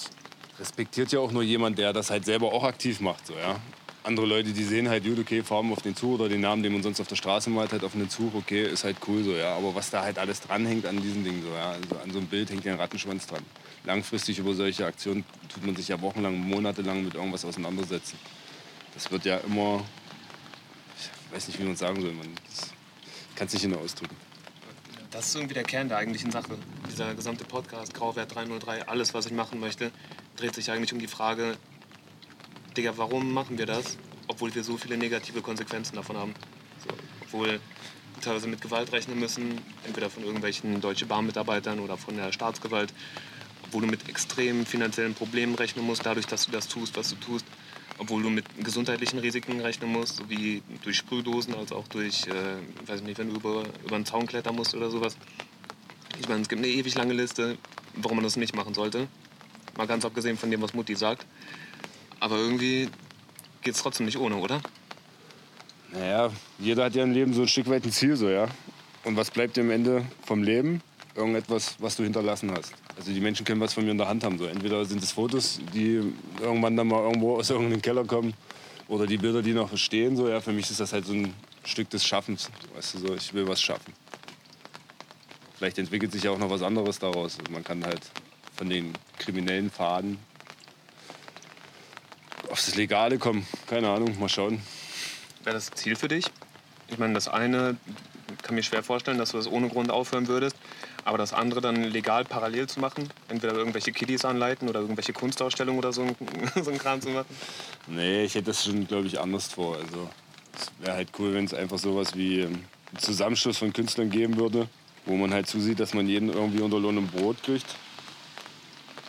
respektiert 0.59 1.13
ja 1.13 1.21
auch 1.21 1.33
nur 1.33 1.43
jemand, 1.43 1.79
der 1.79 1.93
das 1.93 2.11
halt 2.11 2.25
selber 2.25 2.53
auch 2.53 2.65
aktiv 2.65 3.01
macht. 3.01 3.27
So, 3.27 3.35
ja. 3.35 3.61
Andere 4.03 4.27
Leute, 4.27 4.53
die 4.53 4.65
sehen 4.65 4.89
halt, 4.89 5.05
gut, 5.05 5.19
okay, 5.19 5.43
fahren 5.43 5.71
auf 5.73 5.83
den 5.83 5.95
Zug 5.95 6.21
oder 6.21 6.29
den 6.29 6.41
Namen, 6.41 6.63
den 6.63 6.73
man 6.73 6.83
sonst 6.83 7.01
auf 7.01 7.07
der 7.07 7.17
Straße 7.17 7.51
malt, 7.51 7.73
halt 7.73 7.85
auf 7.85 7.93
den 7.93 8.09
Zug, 8.09 8.35
okay, 8.35 8.67
ist 8.67 8.85
halt 8.85 8.97
cool 9.07 9.23
so, 9.23 9.33
ja. 9.33 9.55
Aber 9.57 9.75
was 9.75 9.91
da 9.91 10.03
halt 10.03 10.19
alles 10.19 10.41
dranhängt 10.41 10.87
an 10.87 11.01
diesen 11.03 11.25
Dingen, 11.25 11.43
so, 11.43 11.49
ja. 11.55 11.73
Also 11.73 11.97
an 12.03 12.11
so 12.11 12.19
einem 12.19 12.29
Bild 12.29 12.51
hängt 12.51 12.65
ja 12.65 12.73
ein 12.73 12.81
Rattenschwanz 12.81 13.27
dran. 13.27 13.45
Langfristig 13.85 14.39
über 14.39 14.55
solche 14.55 14.87
Aktionen 14.87 15.25
tut 15.53 15.65
man 15.65 15.75
sich 15.77 15.89
ja 15.89 16.01
wochenlang, 16.01 16.39
monatelang 16.39 17.05
mit 17.05 17.15
irgendwas 17.15 17.45
auseinandersetzen. 17.45 18.19
Das 18.95 19.11
wird 19.11 19.25
ja 19.25 19.39
immer, 19.39 19.85
ich 20.99 21.35
weiß 21.35 21.49
nicht, 21.49 21.59
wie 21.59 21.65
man 21.65 21.75
es 21.75 21.79
sagen 21.79 22.01
soll, 22.01 22.13
man 22.13 22.29
kann 23.37 23.47
es 23.47 23.53
nicht 23.55 23.63
genau 23.63 23.79
ausdrücken. 23.79 24.17
Das 25.11 25.27
ist 25.27 25.35
irgendwie 25.35 25.55
der 25.55 25.65
Kern 25.65 25.89
der 25.89 25.99
eigentlichen 25.99 26.31
Sache. 26.31 26.57
Dieser 26.91 27.15
gesamte 27.15 27.45
Podcast, 27.45 27.95
Grauwert 27.95 28.35
303, 28.35 28.89
alles, 28.89 29.15
was 29.15 29.27
ich 29.27 29.33
machen 29.33 29.61
möchte, 29.61 29.93
dreht 30.37 30.57
sich 30.57 30.73
eigentlich 30.73 30.93
um 30.93 30.99
die 30.99 31.07
Frage, 31.07 31.57
Digga, 32.77 32.95
warum 32.97 33.33
machen 33.33 33.59
wir 33.59 33.67
das, 33.67 33.97
obwohl 34.27 34.53
wir 34.57 34.65
so 34.65 34.77
viele 34.77 34.97
negative 34.97 35.41
Konsequenzen 35.41 35.95
davon 35.95 36.17
haben? 36.17 36.35
So, 36.81 36.89
obwohl 37.23 37.47
wir 37.47 37.61
teilweise 38.21 38.49
mit 38.49 38.61
Gewalt 38.61 38.91
rechnen 38.91 39.21
müssen, 39.21 39.61
entweder 39.87 40.11
von 40.11 40.25
irgendwelchen 40.25 40.81
deutschen 40.81 41.07
Bahnmitarbeitern 41.07 41.79
oder 41.79 41.97
von 41.97 42.17
der 42.17 42.33
Staatsgewalt, 42.33 42.93
obwohl 43.67 43.83
du 43.83 43.87
mit 43.87 44.09
extremen 44.09 44.67
finanziellen 44.67 45.15
Problemen 45.15 45.55
rechnen 45.55 45.87
musst, 45.87 46.05
dadurch, 46.05 46.27
dass 46.27 46.47
du 46.47 46.51
das 46.51 46.67
tust, 46.67 46.97
was 46.97 47.11
du 47.11 47.17
tust, 47.17 47.47
obwohl 47.99 48.23
du 48.23 48.31
mit 48.31 48.47
gesundheitlichen 48.65 49.21
Risiken 49.21 49.61
rechnen 49.61 49.93
musst, 49.93 50.17
sowie 50.17 50.63
durch 50.83 50.97
Sprühdosen, 50.97 51.55
als 51.55 51.71
auch 51.71 51.87
durch, 51.87 52.27
äh, 52.27 52.89
weiß 52.89 53.01
ich 53.01 53.07
nicht, 53.07 53.19
wenn 53.19 53.29
du 53.29 53.37
über, 53.37 53.63
über 53.85 53.95
einen 53.95 54.07
Zaun 54.07 54.27
klettern 54.27 54.57
musst 54.57 54.75
oder 54.75 54.91
sowas. 54.91 55.17
Ich 56.21 56.29
meine, 56.29 56.43
es 56.43 56.51
gibt 56.51 56.63
eine 56.63 56.71
ewig 56.71 56.95
lange 56.97 57.15
Liste, 57.15 57.57
warum 57.95 58.19
man 58.19 58.25
das 58.25 58.37
nicht 58.37 58.55
machen 58.55 58.75
sollte. 58.75 59.09
Mal 59.79 59.87
ganz 59.87 60.05
abgesehen 60.05 60.37
von 60.37 60.51
dem, 60.51 60.61
was 60.61 60.75
Mutti 60.75 60.95
sagt. 60.95 61.25
Aber 62.21 62.37
irgendwie 62.37 62.91
geht 63.63 63.75
es 63.75 63.83
trotzdem 63.83 64.05
nicht 64.05 64.19
ohne, 64.19 64.37
oder? 64.37 64.61
Naja, 65.93 66.31
jeder 66.59 66.85
hat 66.85 66.95
ja 66.95 67.05
im 67.05 67.13
Leben 67.13 67.33
so 67.33 67.41
ein 67.41 67.49
Stück 67.49 67.71
weit 67.71 67.87
ein 67.87 67.91
Ziel, 67.91 68.17
so, 68.17 68.29
ja. 68.29 68.49
Und 69.05 69.17
was 69.17 69.31
bleibt 69.31 69.57
dir 69.57 69.63
am 69.63 69.71
Ende 69.71 70.05
vom 70.27 70.43
Leben? 70.43 70.83
Irgendetwas, 71.17 71.77
was 71.79 71.97
du 71.97 72.03
hinterlassen 72.03 72.53
hast. 72.53 72.75
Also 72.99 73.13
die 73.13 73.21
Menschen 73.21 73.47
können 73.47 73.63
was 73.63 73.73
von 73.73 73.85
mir 73.85 73.93
in 73.93 73.99
der 73.99 74.07
Hand 74.07 74.23
haben. 74.23 74.37
So. 74.39 74.45
Entweder 74.45 74.85
sind 74.85 75.03
es 75.03 75.13
Fotos, 75.13 75.59
die 75.73 76.03
irgendwann 76.39 76.77
dann 76.77 76.87
mal 76.87 77.03
irgendwo 77.03 77.37
aus 77.39 77.49
irgendeinem 77.49 77.81
Keller 77.81 78.05
kommen, 78.05 78.35
oder 78.89 79.07
die 79.07 79.17
Bilder, 79.17 79.41
die 79.41 79.55
noch 79.55 79.75
stehen. 79.79 80.17
So. 80.17 80.29
Ja, 80.29 80.43
für 80.43 80.53
mich 80.53 80.71
ist 80.71 80.81
das 80.81 80.93
halt 80.93 81.07
so 81.07 81.15
ein 81.15 81.33
Stück 81.65 81.89
des 81.89 82.05
Schaffens. 82.05 82.51
Weißt 82.75 82.95
du, 82.95 82.99
so, 82.99 83.15
ich 83.15 83.33
will 83.33 83.49
was 83.49 83.63
schaffen. 83.63 83.95
Vielleicht 85.61 85.77
entwickelt 85.77 86.11
sich 86.11 86.23
ja 86.23 86.31
auch 86.31 86.39
noch 86.39 86.49
was 86.49 86.63
anderes 86.63 86.99
daraus. 87.01 87.37
Man 87.51 87.63
kann 87.63 87.85
halt 87.85 88.01
von 88.57 88.71
den 88.71 88.95
kriminellen 89.19 89.71
Faden 89.71 90.17
aufs 92.51 92.75
Legale 92.77 93.19
kommen. 93.19 93.47
Keine 93.67 93.91
Ahnung, 93.91 94.19
mal 94.19 94.31
schauen. 94.31 94.63
Wäre 95.45 95.53
das 95.57 95.71
Ziel 95.73 95.97
für 95.97 96.09
dich? 96.09 96.25
Ich 96.89 96.97
meine, 96.97 97.13
das 97.13 97.29
eine 97.29 97.77
kann 98.41 98.55
mir 98.55 98.63
schwer 98.63 98.83
vorstellen, 98.83 99.19
dass 99.19 99.33
du 99.33 99.37
das 99.37 99.47
ohne 99.47 99.69
Grund 99.69 99.91
aufhören 99.91 100.29
würdest. 100.29 100.57
Aber 101.05 101.19
das 101.19 101.35
andere 101.35 101.61
dann 101.61 101.85
legal 101.85 102.25
parallel 102.25 102.67
zu 102.67 102.81
machen, 102.81 103.11
entweder 103.29 103.53
irgendwelche 103.53 103.93
Kiddies 103.93 104.25
anleiten 104.25 104.67
oder 104.67 104.81
irgendwelche 104.81 105.13
Kunstausstellungen 105.13 105.79
oder 105.79 105.93
so, 105.93 106.05
ein- 106.05 106.17
so 106.65 106.71
ein 106.71 106.79
Kram 106.79 107.03
zu 107.03 107.11
machen. 107.11 107.27
Nee, 107.87 108.25
ich 108.25 108.35
hätte 108.35 108.47
das 108.47 108.65
schon, 108.65 108.87
glaube 108.89 109.09
ich, 109.09 109.21
anders 109.21 109.49
vor. 109.49 109.77
Also, 109.77 110.09
es 110.59 110.71
wäre 110.83 110.97
halt 110.97 111.11
cool, 111.19 111.35
wenn 111.35 111.45
es 111.45 111.53
einfach 111.53 111.77
sowas 111.79 112.15
wie 112.17 112.41
ähm, 112.41 112.65
einen 112.93 112.99
Zusammenschluss 112.99 113.59
von 113.59 113.75
Künstlern 113.75 114.09
geben 114.09 114.39
würde, 114.39 114.67
wo 115.07 115.17
man 115.17 115.33
halt 115.33 115.47
zusieht, 115.47 115.81
dass 115.81 115.95
man 115.95 116.07
jeden 116.09 116.31
irgendwie 116.31 116.61
unter 116.61 116.79
Lohn 116.79 116.99
und 116.99 117.13
Brot 117.13 117.43
kriegt. 117.43 117.67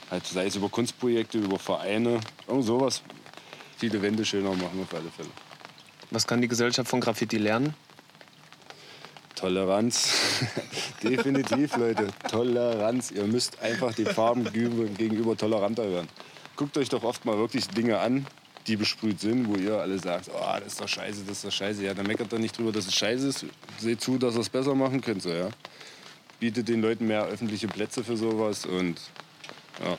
Halt, 0.10 0.26
sei 0.26 0.46
es 0.46 0.56
über 0.56 0.70
Kunstprojekte, 0.70 1.38
über 1.38 1.58
Vereine, 1.58 2.20
irgend 2.48 2.66
sowas. 2.66 3.02
Viele 3.78 4.02
Wände 4.02 4.26
schöner 4.26 4.52
machen 4.52 4.82
auf 4.82 4.94
alle 4.94 5.10
Fälle. 5.10 5.30
Was 6.12 6.28
kann 6.28 6.42
die 6.42 6.48
Gesellschaft 6.48 6.90
von 6.90 7.00
Graffiti 7.00 7.38
lernen? 7.38 7.74
Toleranz. 9.36 10.14
Definitiv, 11.04 11.78
Leute. 11.78 12.08
Toleranz. 12.30 13.12
Ihr 13.12 13.24
müsst 13.24 13.60
einfach 13.62 13.94
die 13.94 14.06
Farben 14.06 14.44
gegenüber 14.52 15.36
toleranter 15.36 15.90
werden. 15.90 16.10
Guckt 16.56 16.78
euch 16.78 16.90
doch 16.90 17.04
oft 17.04 17.26
mal 17.26 17.38
wirklich 17.38 17.68
Dinge 17.70 18.00
an, 18.00 18.28
die 18.68 18.76
besprüht 18.76 19.20
sind, 19.20 19.48
wo 19.48 19.56
ihr 19.56 19.78
alle 19.80 19.98
sagt, 19.98 20.30
oh, 20.34 20.56
das 20.60 20.74
ist 20.74 20.82
doch 20.82 20.88
scheiße, 20.88 21.24
das 21.28 21.38
ist 21.38 21.46
doch 21.46 21.52
scheiße. 21.52 21.84
Ja, 21.84 21.94
dann 21.94 22.06
meckert 22.06 22.32
doch 22.32 22.38
nicht 22.38 22.58
drüber, 22.58 22.72
dass 22.72 22.88
es 22.88 22.96
scheiße 22.96 23.28
ist. 23.28 23.46
Seht 23.80 24.02
zu, 24.02 24.18
dass 24.18 24.36
ihr 24.36 24.42
es 24.42 24.50
besser 24.50 24.76
machen 24.76 25.02
könnt. 25.02 25.24
So, 25.24 25.30
ja. 25.30 25.50
Bietet 26.40 26.68
den 26.70 26.82
Leuten 26.82 27.08
mehr 27.08 27.26
öffentliche 27.26 27.68
Plätze 27.68 28.04
für 28.04 28.18
sowas 28.18 28.66
und 28.66 29.00
ja. 29.84 29.98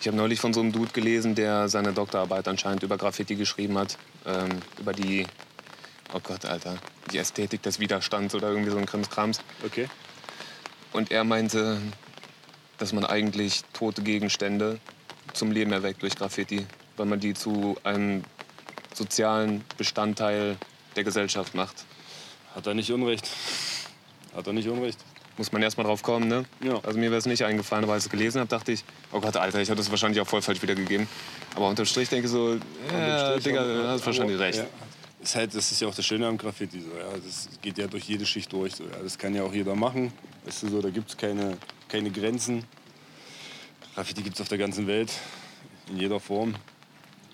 Ich 0.00 0.06
habe 0.06 0.16
neulich 0.16 0.40
von 0.40 0.54
so 0.54 0.60
einem 0.60 0.72
Dude 0.72 0.92
gelesen, 0.92 1.34
der 1.34 1.68
seine 1.68 1.92
Doktorarbeit 1.92 2.48
anscheinend 2.48 2.82
über 2.82 2.96
Graffiti 2.96 3.34
geschrieben 3.34 3.76
hat. 3.76 3.98
Ähm, 4.24 4.48
über 4.78 4.94
die, 4.94 5.26
oh 6.14 6.20
Gott, 6.22 6.46
Alter, 6.46 6.78
die 7.12 7.18
Ästhetik 7.18 7.62
des 7.62 7.80
Widerstands 7.80 8.34
oder 8.34 8.48
irgendwie 8.48 8.70
so 8.70 8.78
ein 8.78 8.86
Krimskrams. 8.86 9.42
Okay. 9.64 9.88
Und 10.92 11.10
er 11.10 11.24
meinte, 11.24 11.82
dass 12.78 12.94
man 12.94 13.04
eigentlich 13.04 13.62
tote 13.74 14.02
Gegenstände 14.02 14.80
zum 15.34 15.52
Leben 15.52 15.70
erweckt 15.70 16.02
durch 16.02 16.16
Graffiti, 16.16 16.66
weil 17.00 17.06
man 17.06 17.18
die 17.18 17.32
zu 17.32 17.78
einem 17.82 18.24
sozialen 18.92 19.64
Bestandteil 19.78 20.58
der 20.96 21.02
Gesellschaft 21.02 21.54
macht. 21.54 21.86
Hat 22.54 22.66
er 22.66 22.74
nicht 22.74 22.92
Unrecht. 22.92 23.26
Hat 24.36 24.46
er 24.46 24.52
nicht 24.52 24.68
Unrecht. 24.68 24.98
Muss 25.38 25.50
man 25.50 25.62
erst 25.62 25.78
mal 25.78 25.84
drauf 25.84 26.02
kommen, 26.02 26.28
ne? 26.28 26.44
Ja. 26.62 26.78
Also 26.82 26.98
mir 26.98 27.10
wäre 27.10 27.16
es 27.16 27.24
nicht 27.24 27.42
eingefallen, 27.42 27.84
aber 27.84 27.94
als 27.94 28.04
ich 28.04 28.08
es 28.08 28.10
gelesen 28.12 28.40
habe, 28.40 28.50
dachte 28.50 28.72
ich, 28.72 28.84
oh 29.12 29.20
Gott, 29.20 29.34
Alter, 29.38 29.62
ich 29.62 29.70
habe 29.70 29.78
das 29.78 29.90
wahrscheinlich 29.90 30.20
auch 30.20 30.26
voll 30.26 30.42
falsch 30.42 30.60
wiedergegeben. 30.60 31.08
Aber 31.56 31.70
unterm 31.70 31.86
Strich 31.86 32.10
denke 32.10 32.26
ich 32.26 32.32
so, 32.32 32.58
ja, 32.92 33.38
Digga, 33.38 33.64
du 33.64 33.88
hast 33.88 34.04
wahrscheinlich 34.04 34.38
recht. 34.38 34.58
Ja. 34.58 34.66
Ist 35.22 35.36
halt, 35.36 35.54
das 35.54 35.72
ist 35.72 35.80
ja 35.80 35.88
auch 35.88 35.94
das 35.94 36.04
Schöne 36.04 36.26
am 36.26 36.36
Graffiti. 36.36 36.82
So, 36.82 36.88
ja. 36.98 37.16
Das 37.24 37.48
geht 37.62 37.78
ja 37.78 37.86
durch 37.86 38.04
jede 38.04 38.26
Schicht 38.26 38.52
durch. 38.52 38.74
So, 38.74 38.84
ja. 38.84 38.98
Das 39.02 39.16
kann 39.16 39.34
ja 39.34 39.42
auch 39.42 39.54
jeder 39.54 39.74
machen. 39.74 40.12
Weißt 40.44 40.64
du, 40.64 40.68
so, 40.68 40.82
da 40.82 40.90
gibt 40.90 41.08
es 41.08 41.16
keine, 41.16 41.56
keine 41.88 42.10
Grenzen. 42.10 42.64
Graffiti 43.94 44.20
gibt 44.20 44.34
es 44.34 44.42
auf 44.42 44.48
der 44.48 44.58
ganzen 44.58 44.86
Welt. 44.86 45.10
In 45.88 45.96
jeder 45.96 46.20
Form. 46.20 46.54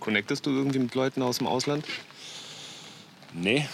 Connectest 0.00 0.46
du 0.46 0.50
irgendwie 0.50 0.78
mit 0.78 0.94
Leuten 0.94 1.22
aus 1.22 1.38
dem 1.38 1.46
Ausland? 1.46 1.84
Nee. 3.32 3.66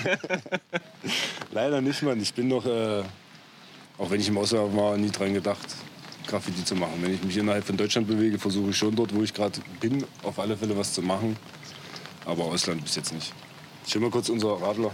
Leider 1.50 1.80
nicht, 1.80 2.02
Mann. 2.02 2.20
Ich 2.20 2.32
bin 2.32 2.48
noch, 2.48 2.64
äh, 2.64 3.02
auch 3.98 4.10
wenn 4.10 4.20
ich 4.20 4.28
im 4.28 4.38
Ausland 4.38 4.76
war, 4.76 4.96
nie 4.96 5.10
dran 5.10 5.34
gedacht, 5.34 5.66
Graffiti 6.26 6.64
zu 6.64 6.74
machen. 6.74 6.94
Wenn 7.00 7.14
ich 7.14 7.22
mich 7.22 7.36
innerhalb 7.36 7.64
von 7.64 7.76
Deutschland 7.76 8.06
bewege, 8.06 8.38
versuche 8.38 8.70
ich 8.70 8.76
schon 8.76 8.94
dort, 8.96 9.14
wo 9.14 9.22
ich 9.22 9.34
gerade 9.34 9.60
bin, 9.80 10.04
auf 10.22 10.38
alle 10.38 10.56
Fälle 10.56 10.76
was 10.76 10.92
zu 10.94 11.02
machen. 11.02 11.36
Aber 12.24 12.44
Ausland 12.44 12.82
bis 12.82 12.96
jetzt 12.96 13.12
nicht. 13.12 13.32
Schau 13.86 14.00
mal 14.00 14.10
kurz 14.10 14.30
unser 14.30 14.60
Radler. 14.60 14.92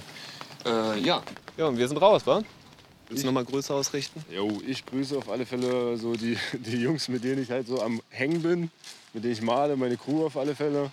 Äh, 0.65 1.01
ja. 1.01 1.23
Ja, 1.57 1.67
und 1.67 1.79
wir 1.79 1.87
sind 1.87 1.99
raus, 1.99 2.27
wa? 2.27 2.43
Willst 3.11 3.25
du 3.25 3.27
noch 3.27 3.35
mal 3.35 3.45
Grüße 3.45 3.75
ausrichten? 3.75 4.25
Jo, 4.33 4.63
ich 4.65 4.87
grüße 4.87 5.19
auf 5.19 5.29
alle 5.29 5.45
Fälle 5.45 5.97
so 5.97 6.15
die, 6.15 6.39
die 6.53 6.77
Jungs, 6.77 7.09
mit 7.09 7.25
denen 7.25 7.43
ich 7.43 7.51
halt 7.51 7.67
so 7.67 7.83
am 7.83 8.01
Hängen 8.09 8.41
bin, 8.41 8.71
mit 9.13 9.25
denen 9.25 9.33
ich 9.33 9.43
male, 9.43 9.77
meine 9.77 9.97
Crew 9.97 10.27
auf 10.27 10.37
alle 10.37 10.55
Fälle. 10.55 10.93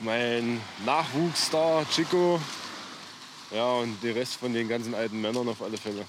Mein 0.00 0.60
Nachwuchsstar 0.84 1.88
Chico. 1.88 2.40
Ja, 3.52 3.74
und 3.74 4.02
der 4.02 4.16
Rest 4.16 4.34
von 4.34 4.52
den 4.52 4.68
ganzen 4.68 4.92
alten 4.92 5.20
Männern 5.20 5.48
auf 5.48 5.62
alle 5.62 5.76
Fälle. 5.76 6.04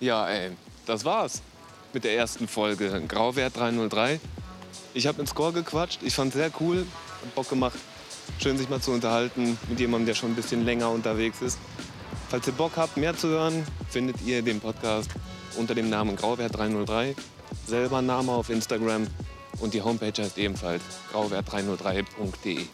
Ja, 0.00 0.26
ey, 0.30 0.52
das 0.86 1.04
war's 1.04 1.42
mit 1.92 2.04
der 2.04 2.16
ersten 2.16 2.48
Folge 2.48 3.02
Grauwert 3.06 3.58
303. 3.58 4.20
Ich 4.94 5.06
habe 5.06 5.20
ins 5.20 5.30
Score 5.30 5.52
gequatscht, 5.52 6.02
ich 6.02 6.14
fand 6.14 6.32
sehr 6.32 6.50
cool, 6.60 6.86
hat 7.20 7.34
Bock 7.34 7.50
gemacht. 7.50 7.78
Schön, 8.40 8.58
sich 8.58 8.68
mal 8.68 8.80
zu 8.80 8.90
unterhalten 8.92 9.58
mit 9.68 9.80
jemandem, 9.80 10.06
der 10.06 10.14
schon 10.14 10.32
ein 10.32 10.36
bisschen 10.36 10.64
länger 10.64 10.90
unterwegs 10.90 11.40
ist. 11.42 11.58
Falls 12.28 12.46
ihr 12.46 12.52
Bock 12.54 12.72
habt, 12.76 12.96
mehr 12.96 13.16
zu 13.16 13.28
hören, 13.28 13.64
findet 13.88 14.22
ihr 14.22 14.42
den 14.42 14.60
Podcast 14.60 15.10
unter 15.56 15.74
dem 15.74 15.90
Namen 15.90 16.16
Grauwert 16.16 16.56
303. 16.56 17.14
Selber 17.66 18.02
Name 18.02 18.32
auf 18.32 18.50
Instagram 18.50 19.06
und 19.60 19.74
die 19.74 19.82
Homepage 19.82 20.22
heißt 20.22 20.38
ebenfalls 20.38 20.82
grauwert303.de. 21.12 22.66